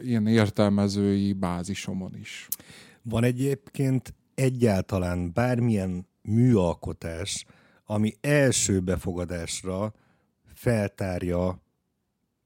[0.00, 2.48] ilyen értelmezői bázisomon is.
[3.02, 7.44] Van egyébként egyáltalán bármilyen műalkotás,
[7.84, 9.94] ami első befogadásra
[10.54, 11.62] feltárja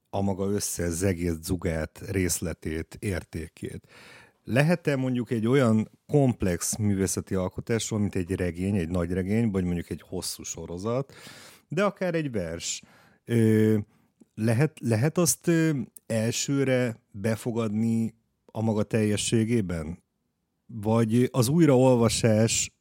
[0.09, 3.87] a maga összes egész zugát, részletét, értékét.
[4.43, 9.89] Lehet-e mondjuk egy olyan komplex művészeti alkotásról, mint egy regény, egy nagy regény, vagy mondjuk
[9.89, 11.13] egy hosszú sorozat,
[11.67, 12.81] de akár egy vers,
[13.25, 13.77] ö,
[14.35, 15.71] lehet, lehet azt ö,
[16.05, 18.15] elsőre befogadni
[18.45, 20.03] a maga teljességében?
[20.65, 22.72] Vagy az újraolvasás,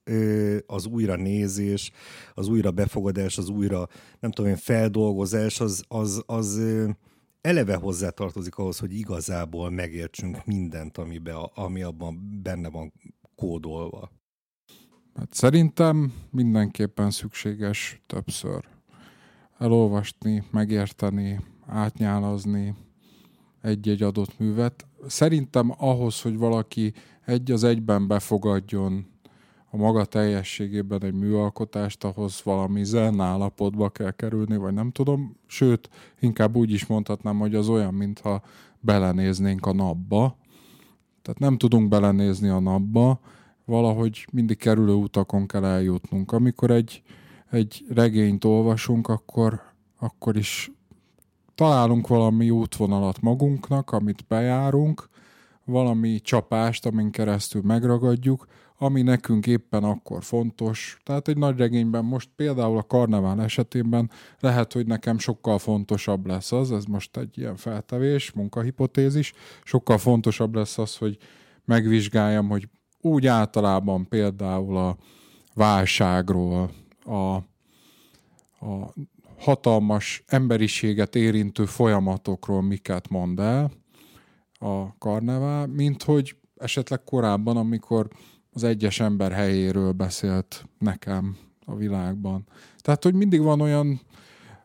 [0.67, 1.91] az újra nézés,
[2.35, 3.89] az újra befogadás, az újra,
[4.21, 6.61] nem tudom én, feldolgozás, az, az, az
[7.41, 12.93] eleve hozzá tartozik ahhoz, hogy igazából megértsünk mindent, amibe, ami abban benne van
[13.35, 14.11] kódolva.
[15.15, 18.65] Hát szerintem mindenképpen szükséges többször
[19.59, 22.75] elolvasni, megérteni, átnyálazni
[23.63, 24.87] egy-egy adott művet.
[25.07, 26.93] Szerintem ahhoz, hogy valaki
[27.25, 29.12] egy az egyben befogadjon
[29.75, 35.37] a maga teljességében egy műalkotást, ahhoz valami zen állapotba kell kerülni, vagy nem tudom.
[35.47, 35.89] Sőt,
[36.20, 38.43] inkább úgy is mondhatnám, hogy az olyan, mintha
[38.81, 40.37] belenéznénk a napba.
[41.23, 43.20] Tehát nem tudunk belenézni a napba,
[43.64, 46.33] valahogy mindig kerülő utakon kell eljutnunk.
[46.33, 47.03] Amikor egy,
[47.51, 49.61] egy regényt olvasunk, akkor,
[49.99, 50.73] akkor is
[51.55, 55.09] találunk valami útvonalat magunknak, amit bejárunk,
[55.64, 58.47] valami csapást, amin keresztül megragadjuk,
[58.83, 60.99] ami nekünk éppen akkor fontos.
[61.05, 64.11] Tehát egy nagy regényben most például a karnevál esetében
[64.41, 69.33] lehet, hogy nekem sokkal fontosabb lesz az, ez most egy ilyen feltevés, munkahipotézis,
[69.64, 71.18] sokkal fontosabb lesz az, hogy
[71.64, 72.68] megvizsgáljam, hogy
[73.01, 74.97] úgy általában például a
[75.55, 76.70] válságról,
[77.05, 77.35] a,
[78.66, 78.95] a
[79.39, 83.70] hatalmas emberiséget érintő folyamatokról miket mond el
[84.59, 88.09] a karnevál, mint hogy esetleg korábban, amikor
[88.53, 92.47] az egyes ember helyéről beszélt nekem a világban.
[92.79, 94.01] Tehát, hogy mindig van olyan,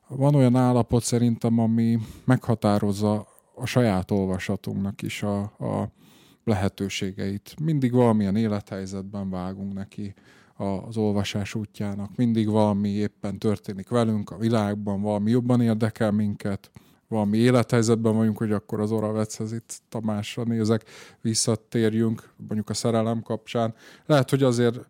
[0.07, 5.91] van olyan állapot szerintem, ami meghatározza a saját olvasatunknak is a, a
[6.43, 7.55] lehetőségeit.
[7.61, 10.13] Mindig valamilyen élethelyzetben vágunk neki
[10.55, 12.15] az olvasás útjának.
[12.15, 16.71] Mindig valami éppen történik velünk a világban, valami jobban érdekel minket,
[17.07, 20.83] valami élethelyzetben vagyunk, hogy akkor az Oravechez itt Tamásra nézek,
[21.21, 23.73] visszatérjünk, mondjuk a szerelem kapcsán.
[24.05, 24.87] Lehet, hogy azért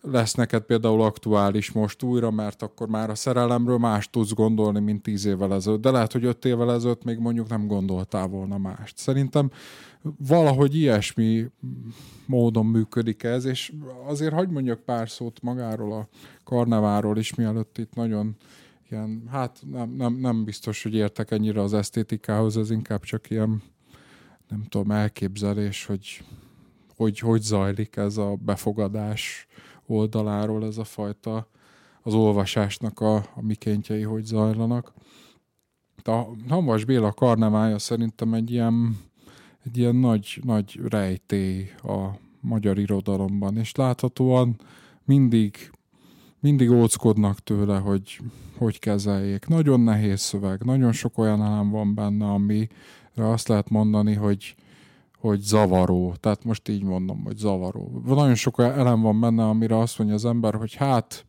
[0.00, 5.02] lesz neked például aktuális most újra, mert akkor már a szerelemről más tudsz gondolni, mint
[5.02, 5.80] tíz évvel ezelőtt.
[5.80, 8.98] De lehet, hogy öt évvel ezelőtt még mondjuk nem gondoltál volna mást.
[8.98, 9.50] Szerintem
[10.28, 11.46] valahogy ilyesmi
[12.26, 13.72] módon működik ez, és
[14.06, 16.08] azért hagyd mondjak pár szót magáról a
[16.44, 18.36] karneváról is, mielőtt itt nagyon
[18.90, 23.62] ilyen, hát nem, nem, nem biztos, hogy értek ennyire az esztétikához, ez inkább csak ilyen,
[24.48, 26.22] nem tudom, elképzelés, hogy
[26.98, 29.46] hogy, hogy zajlik ez a befogadás
[29.86, 31.48] oldaláról ez a fajta
[32.02, 34.92] az olvasásnak a, a mikéntjei hogy zajlanak.
[36.04, 38.98] A Hamas Béla karnevája szerintem egy ilyen,
[39.64, 42.08] egy ilyen nagy, nagy rejtély a
[42.40, 44.60] magyar irodalomban, és láthatóan
[45.04, 45.70] mindig,
[46.40, 48.20] mindig óckodnak tőle, hogy
[48.58, 49.46] hogy kezeljék.
[49.46, 52.68] Nagyon nehéz szöveg, nagyon sok olyan elem van benne, amire
[53.14, 54.54] azt lehet mondani, hogy,
[55.18, 56.14] hogy zavaró.
[56.20, 58.02] Tehát most így mondom, hogy zavaró.
[58.06, 61.24] Nagyon sok olyan elem van benne, amire azt mondja az ember, hogy hát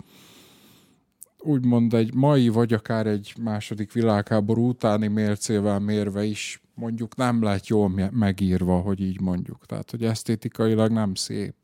[1.38, 7.68] úgymond egy mai, vagy akár egy második világháború utáni mércével mérve is mondjuk nem lett
[7.68, 9.66] jól megírva, hogy így mondjuk.
[9.66, 11.56] Tehát, hogy esztétikailag nem szép.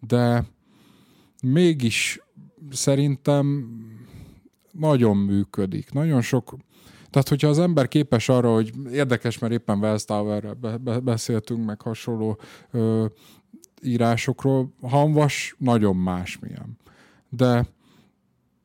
[0.00, 0.44] De
[1.42, 2.20] mégis
[2.70, 3.68] szerintem
[4.72, 5.92] nagyon működik.
[5.92, 6.56] Nagyon sok
[7.12, 11.64] tehát, hogyha az ember képes arra, hogy érdekes, mert éppen Wells Towerrel be, be, beszéltünk,
[11.64, 12.38] meg hasonló
[12.70, 13.06] ö,
[13.82, 16.78] írásokról, Hanvas nagyon másmilyen.
[17.28, 17.66] De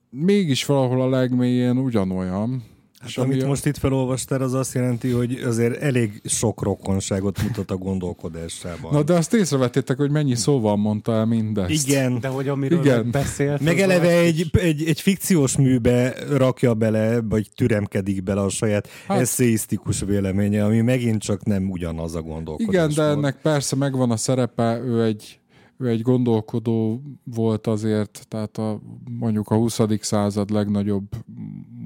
[0.09, 2.63] mégis valahol a legmélyén ugyanolyan,
[2.99, 3.47] Hát és amit a...
[3.47, 8.93] most itt felolvastál, az azt jelenti, hogy azért elég sok rokonságot mutat a gondolkodásában.
[8.93, 11.87] Na de azt észrevettétek, hogy mennyi szóval mondta el mindezt.
[11.87, 12.19] Igen.
[12.19, 13.11] De hogy amiről Igen.
[13.11, 13.61] beszélt...
[13.61, 19.19] Meg eleve egy, egy, egy fikciós műbe rakja bele, vagy türemkedik bele a saját hát...
[19.19, 22.73] eszéisztikus véleménye, ami megint csak nem ugyanaz a gondolkodás.
[22.73, 25.39] Igen, de ennek persze megvan a szerepe, ő egy
[25.77, 28.79] ő egy gondolkodó volt azért, tehát a,
[29.19, 29.79] mondjuk a 20.
[29.99, 31.07] század legnagyobb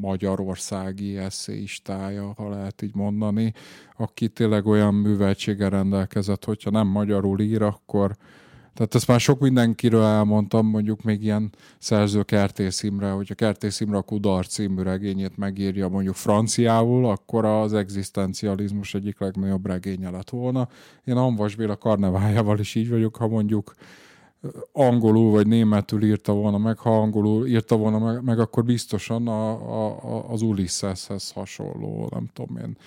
[0.02, 3.54] magyarországi eszéistája, ha lehet így mondani,
[3.98, 8.16] aki tényleg olyan műveltséggel rendelkezett, hogyha nem magyarul ír, akkor
[8.74, 11.49] tehát ezt már sok mindenkiről elmondtam, mondjuk még ilyen
[11.80, 17.45] szerző Kertész Imre, hogy a Kertész Imre a Kudar című regényét megírja mondjuk franciául, akkor
[17.45, 20.67] az egzisztencializmus egyik legnagyobb regénye lett volna.
[21.03, 23.74] Én Anvas Béla karnevájával is így vagyok, ha mondjuk
[24.72, 29.51] angolul vagy németül írta volna meg, ha angolul írta volna meg, meg akkor biztosan a,
[29.51, 32.78] a, az Ulysseshez hasonló, nem tudom én,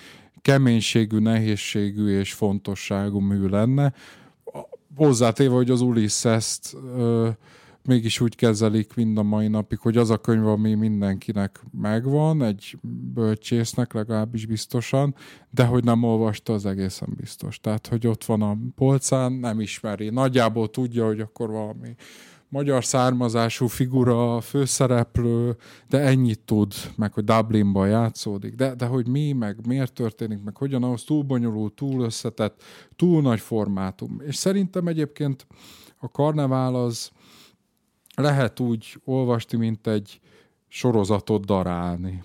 [0.41, 3.93] keménységű, nehézségű és fontosságú mű lenne.
[4.95, 6.75] Hozzátéve, hogy az Ulysses-t
[7.85, 12.77] mégis úgy kezelik mind a mai napig, hogy az a könyv, ami mindenkinek megvan, egy
[13.13, 15.15] bölcsésznek legalábbis biztosan,
[15.49, 17.59] de hogy nem olvasta, az egészen biztos.
[17.59, 20.09] Tehát, hogy ott van a polcán, nem ismeri.
[20.09, 21.95] Nagyjából tudja, hogy akkor valami
[22.55, 25.57] magyar származású figura, főszereplő,
[25.89, 30.57] de ennyit tud, meg hogy Dublinban játszódik, de, de hogy mi, meg miért történik, meg
[30.57, 32.63] hogyan ahhoz túl bonyolult, túl összetett,
[32.95, 34.21] túl nagy formátum.
[34.25, 35.47] És szerintem egyébként
[35.97, 37.11] a karnevál az,
[38.15, 40.19] lehet úgy olvasni, mint egy
[40.67, 42.23] sorozatot darálni.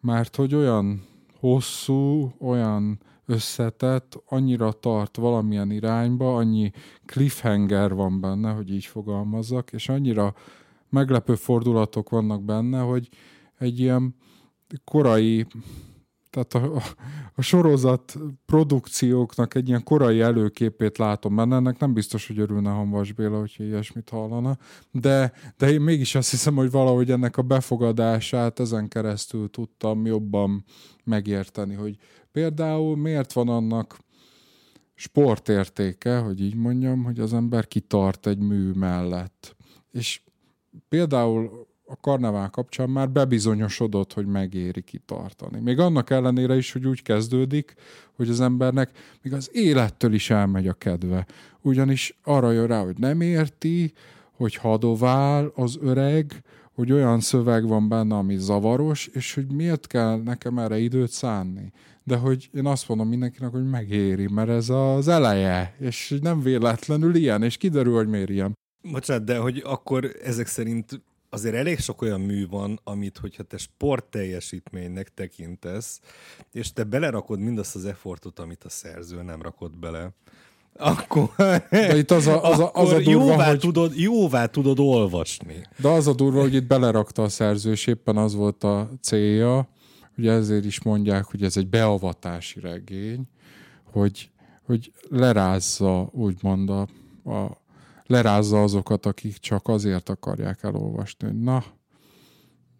[0.00, 1.06] Mert hogy olyan
[1.40, 6.70] hosszú, olyan összetett, annyira tart valamilyen irányba, annyi
[7.06, 10.34] cliffhanger van benne, hogy így fogalmazzak, és annyira
[10.88, 13.08] meglepő fordulatok vannak benne, hogy
[13.58, 14.14] egy ilyen
[14.84, 15.46] korai
[16.30, 16.82] tehát a,
[17.34, 23.12] a sorozat produkcióknak egy ilyen korai előképét látom benne, ennek nem biztos, hogy örülne Hanvas
[23.12, 24.58] Béla, hogyha ilyesmit hallana,
[24.90, 30.64] de, de én mégis azt hiszem, hogy valahogy ennek a befogadását ezen keresztül tudtam jobban
[31.04, 31.96] megérteni, hogy
[32.36, 33.98] például miért van annak
[34.94, 39.56] sportértéke, hogy így mondjam, hogy az ember kitart egy mű mellett.
[39.92, 40.20] És
[40.88, 45.60] például a karnevál kapcsán már bebizonyosodott, hogy megéri kitartani.
[45.60, 47.74] Még annak ellenére is, hogy úgy kezdődik,
[48.16, 51.26] hogy az embernek még az élettől is elmegy a kedve.
[51.60, 53.92] Ugyanis arra jön rá, hogy nem érti,
[54.32, 56.42] hogy hadovál az öreg,
[56.74, 61.72] hogy olyan szöveg van benne, ami zavaros, és hogy miért kell nekem erre időt szánni.
[62.06, 67.14] De hogy én azt mondom mindenkinek, hogy megéri, mert ez az eleje, és nem véletlenül
[67.14, 68.54] ilyen, és kiderül, hogy miért ilyen.
[68.90, 73.56] Bocsánat, de hogy akkor ezek szerint azért elég sok olyan mű van, amit, hogyha te
[73.56, 76.00] sport teljesítménynek tekintesz,
[76.52, 80.10] és te belerakod mindazt az effortot, amit a szerző nem rakott bele,
[80.78, 81.30] akkor,
[81.70, 83.58] de itt az a, az a, az a durva, jóvá, hogy...
[83.58, 85.66] tudod, jóvá tudod olvasni.
[85.76, 89.68] De az a durva, hogy itt belerakta a szerző, és éppen az volt a célja,
[90.16, 93.28] ugye ezért is mondják, hogy ez egy beavatási regény,
[93.84, 94.30] hogy,
[94.62, 96.80] hogy lerázza úgymond a,
[97.30, 97.62] a,
[98.06, 101.64] lerázza azokat, akik csak azért akarják elolvasni, hogy na,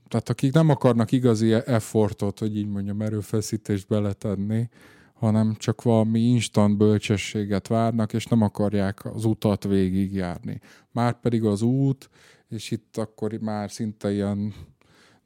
[0.09, 4.69] tehát akik nem akarnak igazi effortot, hogy így mondjam, erőfeszítést beletenni,
[5.15, 10.61] hanem csak valami instant bölcsességet várnak, és nem akarják az utat végigjárni.
[10.91, 12.11] Már pedig az út,
[12.49, 14.55] és itt akkor már szinte ilyen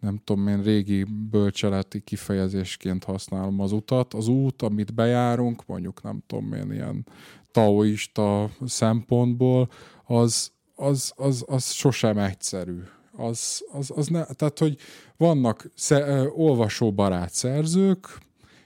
[0.01, 4.15] nem tudom én, régi bölcseleti kifejezésként használom az utat.
[4.15, 7.07] Az út, amit bejárunk, mondjuk nem tudom én, ilyen
[7.53, 9.69] taoista szempontból,
[10.05, 12.79] az, az, az, az sosem egyszerű.
[13.13, 14.77] Az, az, az ne, tehát, hogy
[15.17, 18.19] vannak sze, olvasóbarát szerzők,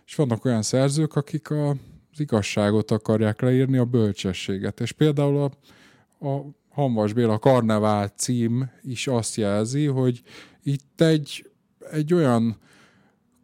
[0.07, 1.77] és vannak olyan szerzők, akik a
[2.15, 4.81] az igazságot akarják leírni, a bölcsességet.
[4.81, 5.51] És például a,
[6.29, 10.23] a Hanvas Béla Karnevál cím is azt jelzi, hogy
[10.65, 11.51] itt egy,
[11.91, 12.57] egy olyan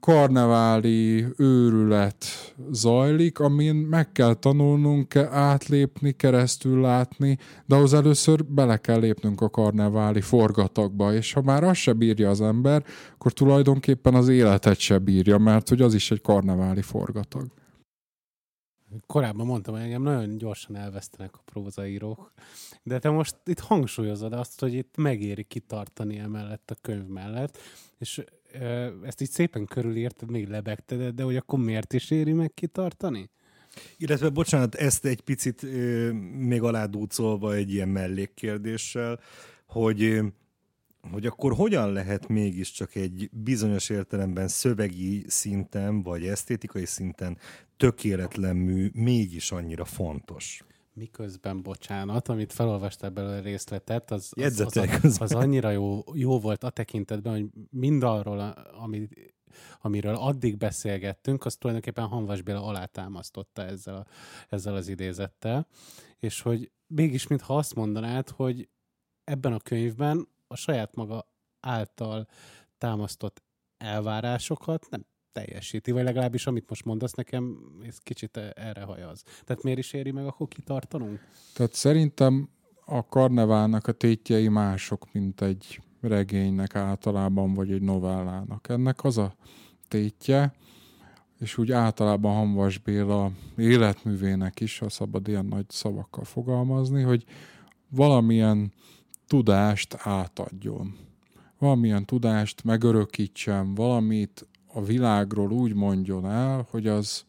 [0.01, 2.25] karneváli őrület
[2.71, 9.51] zajlik, amin meg kell tanulnunk, átlépni, keresztül látni, de ahhoz először bele kell lépnünk a
[9.51, 14.99] karneváli forgatagba, és ha már azt se bírja az ember, akkor tulajdonképpen az életet se
[14.99, 17.47] bírja, mert hogy az is egy karneváli forgatag.
[19.07, 22.33] Korábban mondtam, hogy engem nagyon gyorsan elvesztenek a prózaírók,
[22.83, 27.59] de te most itt hangsúlyozod azt, hogy itt megéri kitartani emellett a könyv mellett,
[27.99, 28.25] és
[29.03, 33.31] ezt így szépen körülírtad, még lebegted, de hogy akkor miért is éri meg kitartani?
[33.97, 39.21] Illetve, bocsánat, ezt egy picit ö, még aládúcolva egy ilyen mellékkérdéssel,
[39.67, 40.21] hogy
[41.11, 47.39] hogy akkor hogyan lehet mégiscsak egy bizonyos értelemben szövegi szinten, vagy esztétikai szinten
[47.81, 50.65] tökéletlen mű mégis annyira fontos?
[50.93, 56.65] Miközben, bocsánat, amit felolvastál belőle részletet, az, az, az, az, az annyira jó, jó volt
[56.65, 58.39] a tekintetben, hogy mindarról,
[58.81, 59.09] ami,
[59.81, 64.07] amiről addig beszélgettünk, azt tulajdonképpen Hanvas Béla alátámasztotta ezzel, a,
[64.49, 65.67] ezzel az idézettel,
[66.19, 68.69] és hogy mégis, mintha azt mondanád, hogy
[69.25, 71.27] ebben a könyvben a saját maga
[71.61, 72.29] által
[72.79, 73.43] támasztott
[73.79, 79.23] elvárásokat nem teljesíti, vagy legalábbis amit most mondasz nekem, ez kicsit erre hajaz.
[79.45, 81.21] Tehát miért is éri meg akkor kitartanunk?
[81.55, 82.49] Tehát szerintem
[82.85, 88.69] a karneválnak a tétjei mások, mint egy regénynek általában, vagy egy novellának.
[88.69, 89.35] Ennek az a
[89.89, 90.53] tétje,
[91.39, 97.25] és úgy általában Hanvas Béla életművének is, ha szabad ilyen nagy szavakkal fogalmazni, hogy
[97.89, 98.73] valamilyen
[99.27, 100.97] tudást átadjon.
[101.59, 107.25] Valamilyen tudást megörökítsen, valamit a világról úgy mondjon el, hogy az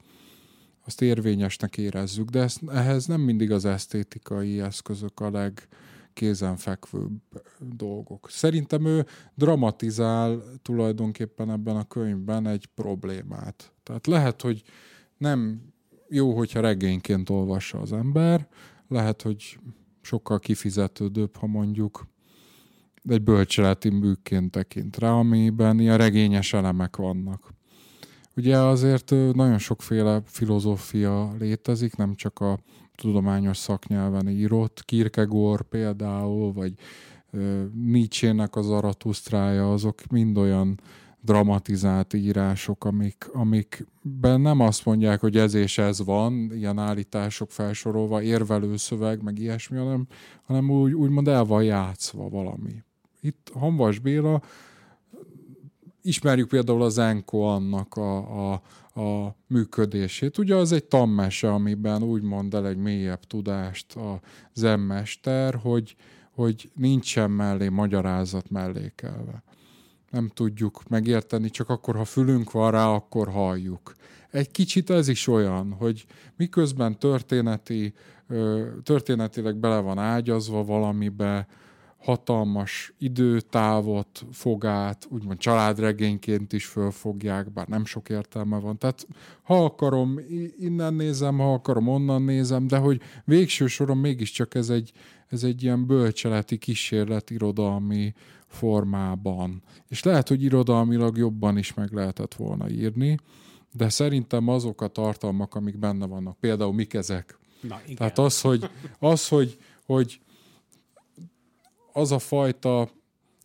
[0.86, 7.22] azt érvényesnek érezzük, de ezt, ehhez nem mindig az esztétikai eszközök a legkézenfekvőbb
[7.60, 8.30] dolgok.
[8.30, 13.74] Szerintem ő dramatizál tulajdonképpen ebben a könyvben egy problémát.
[13.84, 14.62] Tehát lehet, hogy
[15.18, 15.62] nem
[16.10, 18.48] jó, hogyha regényként olvassa az ember,
[18.88, 19.60] lehet, hogy
[20.02, 22.08] sokkal kifizetődőbb, ha mondjuk
[23.10, 27.54] egy bölcseleti műként tekint rá, amiben ilyen regényes elemek vannak.
[28.36, 32.60] Ugye azért nagyon sokféle filozófia létezik, nem csak a
[32.96, 36.74] tudományos szaknyelven írott, Kierkegaard például, vagy
[37.74, 40.80] Nietzsche-nek az Aratusztrája, azok mind olyan
[41.22, 48.22] dramatizált írások, amik, amikben nem azt mondják, hogy ez és ez van, ilyen állítások felsorolva,
[48.22, 50.08] érvelő szöveg, meg ilyesmi, hanem,
[50.44, 52.84] hanem úgy, úgymond el van játszva valami.
[53.22, 54.42] Itt Hanvas Béla,
[56.02, 58.62] ismerjük például az Enko annak a, a,
[59.02, 60.38] a működését.
[60.38, 64.20] Ugye az egy tammese, amiben úgy mond el egy mélyebb tudást a
[64.54, 65.96] zemmester, hogy,
[66.32, 69.44] hogy nincsen mellé magyarázat mellékelve
[70.12, 73.94] nem tudjuk megérteni, csak akkor, ha fülünk van rá, akkor halljuk.
[74.30, 76.06] Egy kicsit ez is olyan, hogy
[76.36, 77.94] miközben történeti,
[78.84, 81.48] történetileg bele van ágyazva valamibe,
[82.02, 88.78] hatalmas időtávot fog át, úgymond családregényként is fölfogják, bár nem sok értelme van.
[88.78, 89.08] Tehát
[89.44, 90.20] ha akarom,
[90.60, 94.92] innen nézem, ha akarom, onnan nézem, de hogy végső soron mégiscsak ez egy,
[95.28, 98.14] ez egy ilyen bölcseleti kísérlet irodalmi
[98.48, 99.62] formában.
[99.88, 103.18] És lehet, hogy irodalmilag jobban is meg lehetett volna írni,
[103.74, 107.38] de szerintem azok a tartalmak, amik benne vannak, például mik ezek.
[107.62, 107.96] Na, igen.
[107.96, 108.70] Tehát az, hogy,
[109.00, 110.20] az, hogy, hogy
[111.94, 112.90] az a fajta,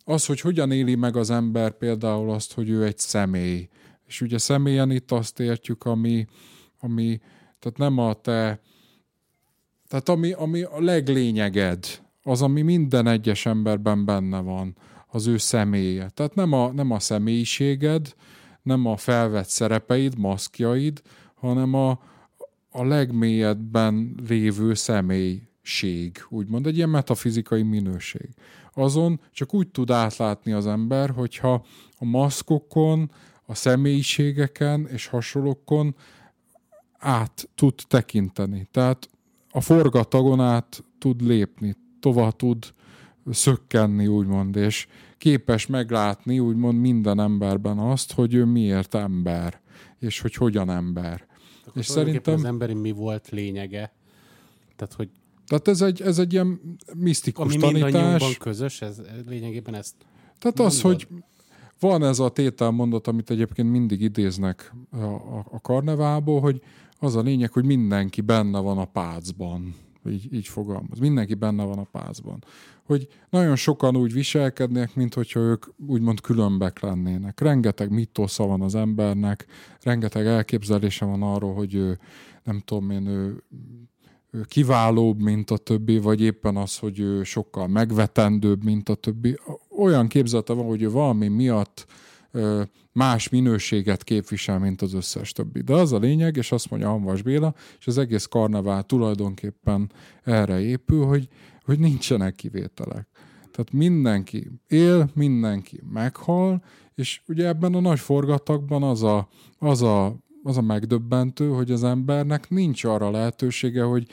[0.03, 3.69] az, hogy hogyan éli meg az ember például azt, hogy ő egy személy.
[4.05, 6.25] És ugye személyen itt azt értjük, ami,
[6.79, 7.19] ami
[7.59, 8.61] tehát nem a te,
[9.87, 11.85] tehát ami, ami a leglényeged,
[12.23, 14.75] az, ami minden egyes emberben benne van,
[15.07, 16.09] az ő személye.
[16.09, 18.15] Tehát nem a, nem a személyiséged,
[18.61, 21.01] nem a felvett szerepeid, maszkjaid,
[21.35, 21.89] hanem a,
[22.69, 24.73] a legmélyedben lévő
[25.67, 28.29] személység, úgymond egy ilyen metafizikai minőség.
[28.73, 31.65] Azon csak úgy tud átlátni az ember, hogyha
[31.97, 33.11] a maszkokon,
[33.45, 35.95] a személyiségeken és hasonlókon
[36.97, 38.67] át tud tekinteni.
[38.71, 39.09] Tehát
[39.51, 42.73] a forgatagon át tud lépni, tovább tud
[43.31, 44.87] szökkenni, úgymond, és
[45.17, 49.61] képes meglátni, úgymond minden emberben azt, hogy ő miért ember,
[49.99, 51.27] és hogy hogyan ember.
[51.65, 52.33] Akkor és szerintem...
[52.33, 53.93] Az emberi mi volt lényege?
[54.75, 55.09] Tehát, hogy
[55.47, 58.37] tehát ez egy, ez egy ilyen misztikus Ami tanítás.
[58.37, 59.95] közös, ez lényegében ezt
[60.39, 60.65] Tehát mondod?
[60.65, 61.07] az, hogy
[61.79, 66.61] van ez a tételmondat, amit egyébként mindig idéznek a, a, a karnevából, hogy
[66.99, 69.75] az a lényeg, hogy mindenki benne van a pácban.
[70.09, 70.99] Így, így fogalmaz.
[70.99, 72.43] Mindenki benne van a pácban.
[72.83, 77.39] Hogy nagyon sokan úgy viselkednek, mint hogyha ők úgymond különbek lennének.
[77.39, 79.45] Rengeteg mitosza van az embernek,
[79.81, 81.99] rengeteg elképzelése van arról, hogy ő,
[82.43, 83.43] nem tudom én, ő
[84.47, 89.37] kiválóbb, mint a többi, vagy éppen az, hogy ő sokkal megvetendőbb, mint a többi.
[89.77, 91.85] Olyan képzete van, hogy ő valami miatt
[92.91, 95.61] más minőséget képvisel, mint az összes többi.
[95.61, 99.91] De az a lényeg, és azt mondja Hanvas Béla, és az egész karnevál tulajdonképpen
[100.23, 101.27] erre épül, hogy,
[101.63, 103.07] hogy nincsenek kivételek.
[103.51, 106.63] Tehát mindenki él, mindenki meghal,
[106.95, 109.27] és ugye ebben a nagy forgatagban az a,
[109.57, 110.17] az a
[110.47, 114.07] az a megdöbbentő, hogy az embernek nincs arra lehetősége, hogy,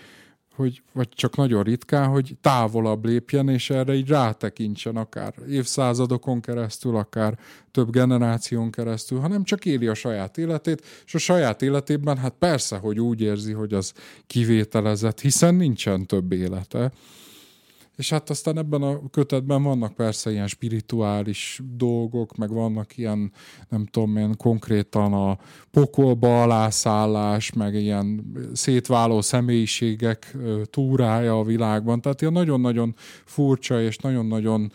[0.54, 6.96] hogy, vagy csak nagyon ritkán, hogy távolabb lépjen, és erre így rátekintsen akár évszázadokon keresztül,
[6.96, 7.38] akár
[7.70, 12.76] több generáción keresztül, hanem csak éli a saját életét, és a saját életében hát persze,
[12.76, 13.92] hogy úgy érzi, hogy az
[14.26, 16.92] kivételezett, hiszen nincsen több élete.
[17.96, 23.32] És hát aztán ebben a kötetben vannak persze ilyen spirituális dolgok, meg vannak ilyen,
[23.68, 25.38] nem tudom én, konkrétan a
[25.70, 30.36] pokolba alászállás, meg ilyen szétváló személyiségek
[30.70, 32.00] túrája a világban.
[32.00, 32.94] Tehát ilyen nagyon-nagyon
[33.24, 34.72] furcsa és nagyon-nagyon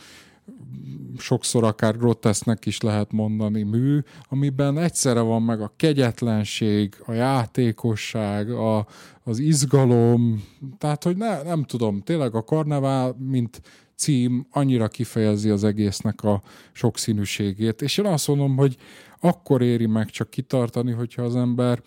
[1.18, 8.52] sokszor akár grotesznek is lehet mondani mű, amiben egyszerre van meg a kegyetlenség, a játékosság,
[8.52, 8.88] a,
[9.24, 10.44] az izgalom,
[10.78, 13.62] tehát hogy ne, nem tudom, tényleg a karnevál, mint
[13.96, 16.42] cím annyira kifejezi az egésznek a
[16.72, 18.78] sokszínűségét, és én azt mondom, hogy
[19.20, 21.82] akkor éri meg csak kitartani, hogyha az ember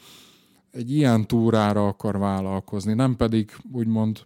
[0.71, 4.21] egy ilyen túrára akar vállalkozni, nem pedig úgymond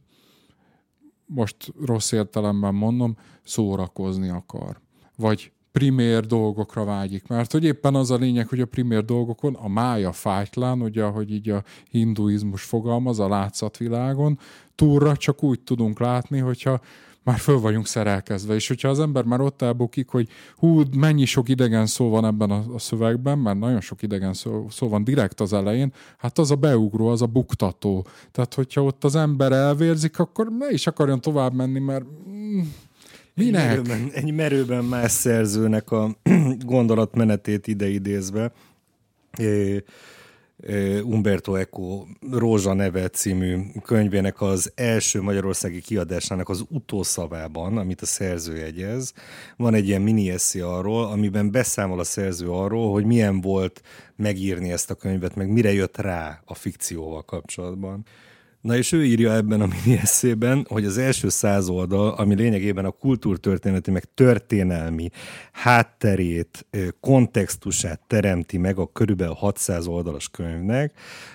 [1.27, 4.81] most rossz értelemben mondom, szórakozni akar.
[5.17, 7.27] Vagy primér dolgokra vágyik.
[7.27, 11.33] Mert hogy éppen az a lényeg, hogy a primér dolgokon a mája fájtlán, ugye, ahogy
[11.33, 14.39] így a hinduizmus fogalmaz a látszatvilágon,
[14.75, 16.81] túlra csak úgy tudunk látni, hogyha
[17.27, 21.49] már föl vagyunk szerelkezve, és hogyha az ember már ott elbukik, hogy hú, mennyi sok
[21.49, 25.41] idegen szó van ebben a, a szövegben, mert nagyon sok idegen szó, szó van direkt
[25.41, 28.07] az elején, hát az a beugró, az a buktató.
[28.33, 32.61] Tehát, hogyha ott az ember elvérzik, akkor ne is akarjon tovább menni, mert mm,
[33.35, 33.63] minek?
[33.63, 36.17] Egy merőben, egy merőben más szerzőnek a
[36.65, 38.53] gondolatmenetét ideidézve.
[39.39, 39.85] É,
[41.03, 48.57] Umberto Eco Rózsa neve című könyvének az első magyarországi kiadásának az utószavában, amit a szerző
[48.57, 49.13] jegyez,
[49.57, 53.83] van egy ilyen mini arról, amiben beszámol a szerző arról, hogy milyen volt
[54.17, 58.05] megírni ezt a könyvet, meg mire jött rá a fikcióval kapcsolatban.
[58.67, 62.85] Na és ő írja ebben a mini eszében, hogy az első száz oldal, ami lényegében
[62.85, 65.09] a kultúrtörténeti, meg történelmi
[65.53, 66.67] hátterét,
[67.01, 70.93] kontextusát teremti meg a körülbelül 600 oldalas könyvnek,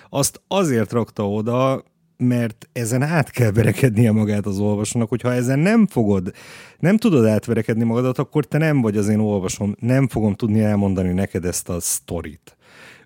[0.08, 1.84] azt azért rakta oda,
[2.16, 6.32] mert ezen át kell verekednie magát az olvasónak, hogyha ezen nem fogod,
[6.78, 11.12] nem tudod átverekedni magadat, akkor te nem vagy az én olvasom, nem fogom tudni elmondani
[11.12, 12.56] neked ezt a sztorit.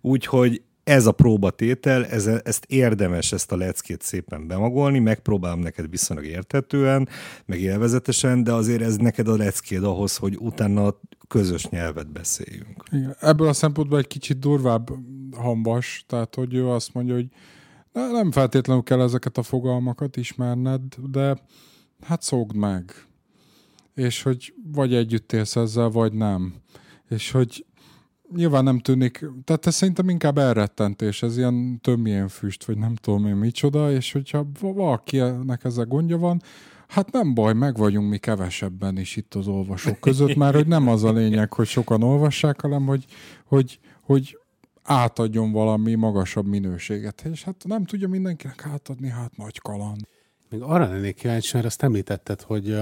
[0.01, 6.27] Úgyhogy ez a próbatétel, ez, ezt érdemes ezt a leckét szépen bemagolni, megpróbálom neked viszonylag
[6.27, 7.09] érthetően,
[7.47, 10.95] meg élvezetesen, de azért ez neked a leckéd ahhoz, hogy utána
[11.29, 12.85] közös nyelvet beszéljünk.
[12.91, 13.17] Igen.
[13.21, 14.89] Ebből a szempontból egy kicsit durvább
[15.37, 17.29] hambas, tehát hogy ő azt mondja, hogy
[17.93, 21.37] nem feltétlenül kell ezeket a fogalmakat ismerned, de
[22.01, 22.93] hát szokd meg.
[23.95, 26.55] És hogy vagy együtt élsz ezzel, vagy nem.
[27.09, 27.67] És hogy
[28.35, 33.27] nyilván nem tűnik, tehát ez szerintem inkább elrettentés, ez ilyen tömjén füst, vagy nem tudom
[33.27, 36.43] én micsoda, és hogyha valakinek ezzel gondja van,
[36.89, 40.89] hát nem baj, meg vagyunk mi kevesebben is itt az olvasók között, mert hogy nem
[40.89, 43.05] az a lényeg, hogy sokan olvassák, hanem hogy,
[43.45, 44.39] hogy, hogy
[44.83, 47.25] átadjon valami magasabb minőséget.
[47.33, 50.01] És hát nem tudja mindenkinek átadni, hát nagy kaland.
[50.51, 52.77] Még arra lennék kíváncsi, mert azt említetted, hogy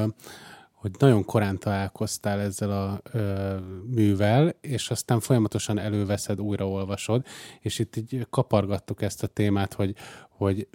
[0.84, 3.56] hogy nagyon korán találkoztál ezzel a ö,
[3.86, 7.26] művel, és aztán folyamatosan előveszed, újraolvasod,
[7.60, 9.94] és itt így kapargattuk ezt a témát, hogy,
[10.28, 10.68] hogy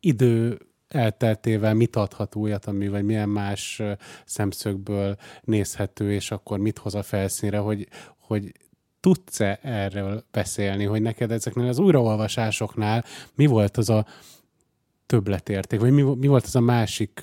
[0.00, 3.82] idő elteltével mit adhat újat, ami, vagy milyen más
[4.24, 7.88] szemszögből nézhető, és akkor mit hoz a felszínre, hogy,
[8.18, 8.52] hogy
[9.00, 13.04] tudsz-e erről beszélni, hogy neked ezeknél az újraolvasásoknál
[13.34, 14.06] mi volt az a
[15.06, 17.22] többletérték, vagy mi, mi volt az a másik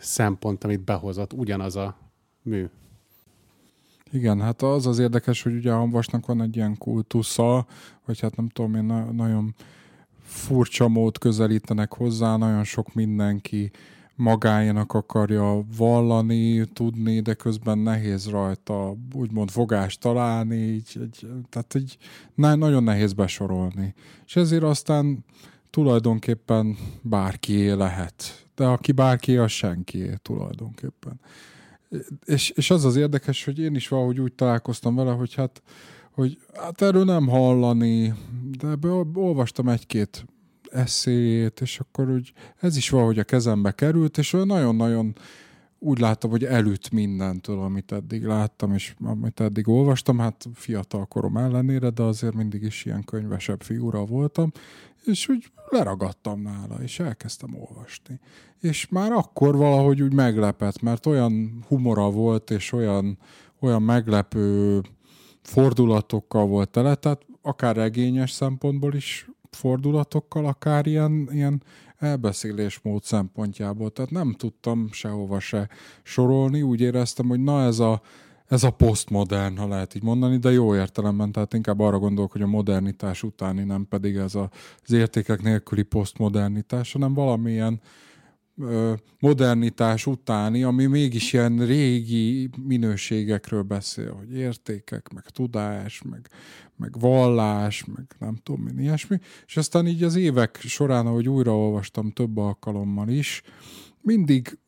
[0.00, 1.96] szempont, amit behozott ugyanaz a
[2.42, 2.68] mű.
[4.10, 7.66] Igen, hát az az érdekes, hogy ugye a Hanvasnak van egy ilyen kultusza,
[8.04, 9.54] vagy hát nem tudom én, nagyon
[10.22, 13.70] furcsa mód közelítenek hozzá, nagyon sok mindenki
[14.14, 21.96] magáénak akarja vallani, tudni, de közben nehéz rajta úgymond fogást találni, így, így, tehát így
[22.34, 23.94] nagyon nehéz besorolni.
[24.26, 25.24] És ezért aztán
[25.70, 28.46] tulajdonképpen bárki lehet.
[28.62, 31.20] De aki bárki, az senki tulajdonképpen.
[32.24, 35.62] És, és az az érdekes, hogy én is valahogy úgy találkoztam vele, hogy hát,
[36.10, 38.14] hogy hát erről nem hallani,
[38.58, 40.24] de ebbe olvastam egy-két
[40.70, 45.14] eszéjét, és akkor úgy ez is valahogy a kezembe került, és olyan nagyon-nagyon
[45.78, 51.36] úgy láttam, hogy előtt mindentől, amit eddig láttam, és amit eddig olvastam, hát fiatal korom
[51.36, 54.52] ellenére, de azért mindig is ilyen könyvesebb figura voltam,
[55.04, 58.20] és úgy leragadtam nála, és elkezdtem olvasni.
[58.60, 63.18] És már akkor valahogy úgy meglepett, mert olyan humora volt, és olyan,
[63.60, 64.80] olyan meglepő
[65.42, 71.62] fordulatokkal volt tele, tehát akár regényes szempontból is fordulatokkal, akár ilyen, ilyen
[71.98, 73.90] elbeszélésmód szempontjából.
[73.90, 75.68] Tehát nem tudtam sehova se
[76.02, 78.02] sorolni, úgy éreztem, hogy na ez a,
[78.52, 82.42] ez a posztmodern, ha lehet így mondani, de jó értelemben, tehát inkább arra gondolok, hogy
[82.42, 84.50] a modernitás utáni, nem pedig ez a,
[84.84, 87.80] az értékek nélküli posztmodernitás, hanem valamilyen
[89.18, 96.28] modernitás utáni, ami mégis ilyen régi minőségekről beszél, hogy értékek, meg tudás, meg,
[96.76, 99.18] meg vallás, meg nem tudom, mi ilyesmi.
[99.46, 103.42] És aztán így az évek során, ahogy újraolvastam több alkalommal is,
[104.00, 104.58] mindig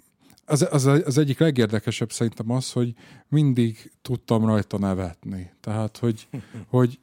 [0.47, 2.95] az, az, az egyik legérdekesebb szerintem az, hogy
[3.29, 5.51] mindig tudtam rajta nevetni.
[5.61, 6.29] Tehát, hogy,
[6.69, 6.99] hogy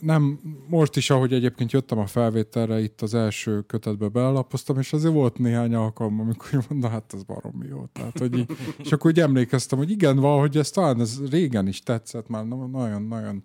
[0.00, 5.14] nem, most is, ahogy egyébként jöttem a felvételre, itt az első kötetbe belapoztam, és azért
[5.14, 7.84] volt néhány alkalom, amikor mondom, hát ez baromi jó.
[7.92, 8.50] Tehát, hogy így,
[8.84, 13.42] és akkor úgy emlékeztem, hogy igen, valahogy ez talán ez régen is tetszett, már nagyon-nagyon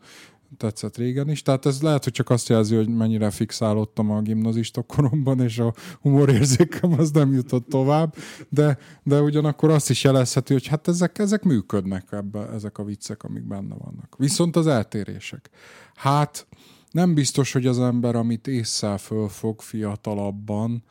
[0.57, 1.41] tetszett régen is.
[1.41, 5.73] Tehát ez lehet, hogy csak azt jelzi, hogy mennyire fixálódtam a gimnazista koromban, és a
[6.01, 8.15] humorérzékem az nem jutott tovább,
[8.49, 13.23] de, de ugyanakkor azt is jelezheti, hogy hát ezek, ezek működnek ebbe, ezek a viccek,
[13.23, 14.15] amik benne vannak.
[14.17, 15.49] Viszont az eltérések.
[15.95, 16.47] Hát
[16.91, 20.83] nem biztos, hogy az ember, amit észszel fölfog fiatalabban,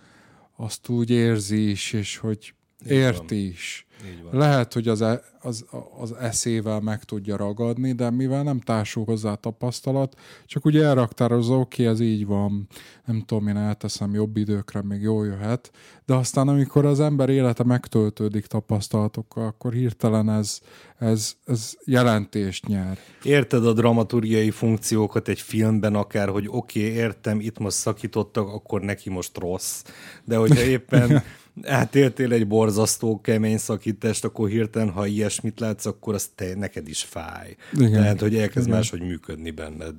[0.56, 2.54] azt úgy érzi is, és hogy
[2.86, 3.86] érti is.
[4.30, 5.64] Lehet, hogy az, e, az,
[6.00, 11.86] az eszével meg tudja ragadni, de mivel nem társul hozzá tapasztalat, csak ugye elraktározza, oké,
[11.86, 12.68] ez így van,
[13.04, 15.70] nem tudom, én elteszem jobb időkre, még jól jöhet,
[16.06, 20.60] de aztán amikor az ember élete megtöltődik tapasztalatokkal, akkor hirtelen ez,
[20.98, 22.98] ez, ez jelentést nyer.
[23.22, 28.80] Érted a dramaturgiai funkciókat egy filmben akár, hogy oké, okay, értem, itt most szakítottak, akkor
[28.80, 29.82] neki most rossz.
[30.24, 31.22] De hogyha éppen
[31.62, 37.02] átéltél egy borzasztó kemény szakítást, akkor hirtelen, ha ilyesmit látsz, akkor az te, neked is
[37.02, 37.56] fáj.
[37.72, 37.92] Igen.
[37.92, 38.78] Tehát, hogy elkezd Igen.
[38.78, 39.94] máshogy működni benned.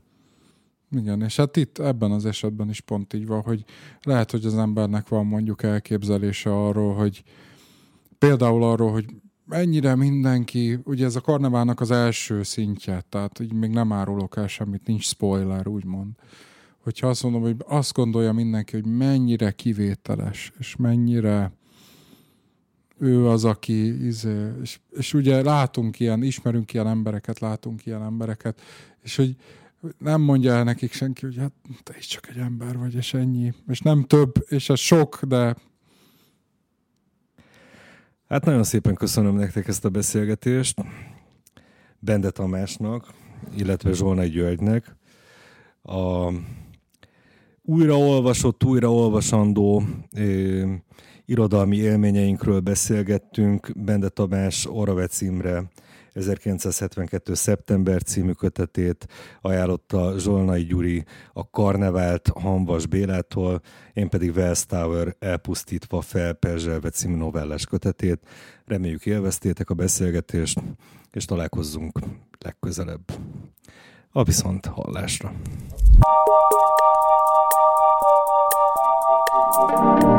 [0.91, 3.63] Igen, és hát itt ebben az esetben is pont így van, hogy
[4.01, 7.23] lehet, hogy az embernek van mondjuk elképzelése arról, hogy
[8.17, 9.05] például arról, hogy
[9.45, 14.47] mennyire mindenki, ugye ez a karneválnak az első szintje, tehát így még nem árulok el
[14.47, 16.11] semmit, nincs spoiler, úgymond
[16.85, 21.51] hogyha azt mondom, hogy azt gondolja mindenki, hogy mennyire kivételes, és mennyire
[22.97, 28.61] ő az, aki, izé, és, és ugye látunk ilyen, ismerünk ilyen embereket, látunk ilyen embereket,
[29.01, 29.35] és hogy
[29.97, 31.51] nem mondja el nekik senki, hogy hát
[31.83, 33.53] te is csak egy ember vagy, és ennyi.
[33.67, 35.55] És nem több, és ez sok, de...
[38.27, 40.81] Hát nagyon szépen köszönöm nektek ezt a beszélgetést.
[41.99, 43.13] Bende Tamásnak,
[43.55, 44.95] illetve Zsolnai Györgynek.
[45.81, 46.31] A
[47.65, 49.83] újraolvasott, újraolvasandó
[50.17, 50.73] ö,
[51.25, 53.71] irodalmi élményeinkről beszélgettünk.
[53.75, 55.63] Bende Tamás Oravec Imre
[56.13, 57.33] 1972.
[57.33, 59.07] szeptember című kötetét
[59.41, 63.61] ajánlotta Zsolnai Gyuri a Karnevált Hanvas Bélától,
[63.93, 68.19] én pedig Wells Tower elpusztítva felperzselve című novellás kötetét.
[68.65, 70.61] Reméljük élveztétek a beszélgetést,
[71.11, 71.99] és találkozzunk
[72.39, 73.11] legközelebb.
[74.11, 75.33] A viszont hallásra!
[79.67, 80.14] Thank you.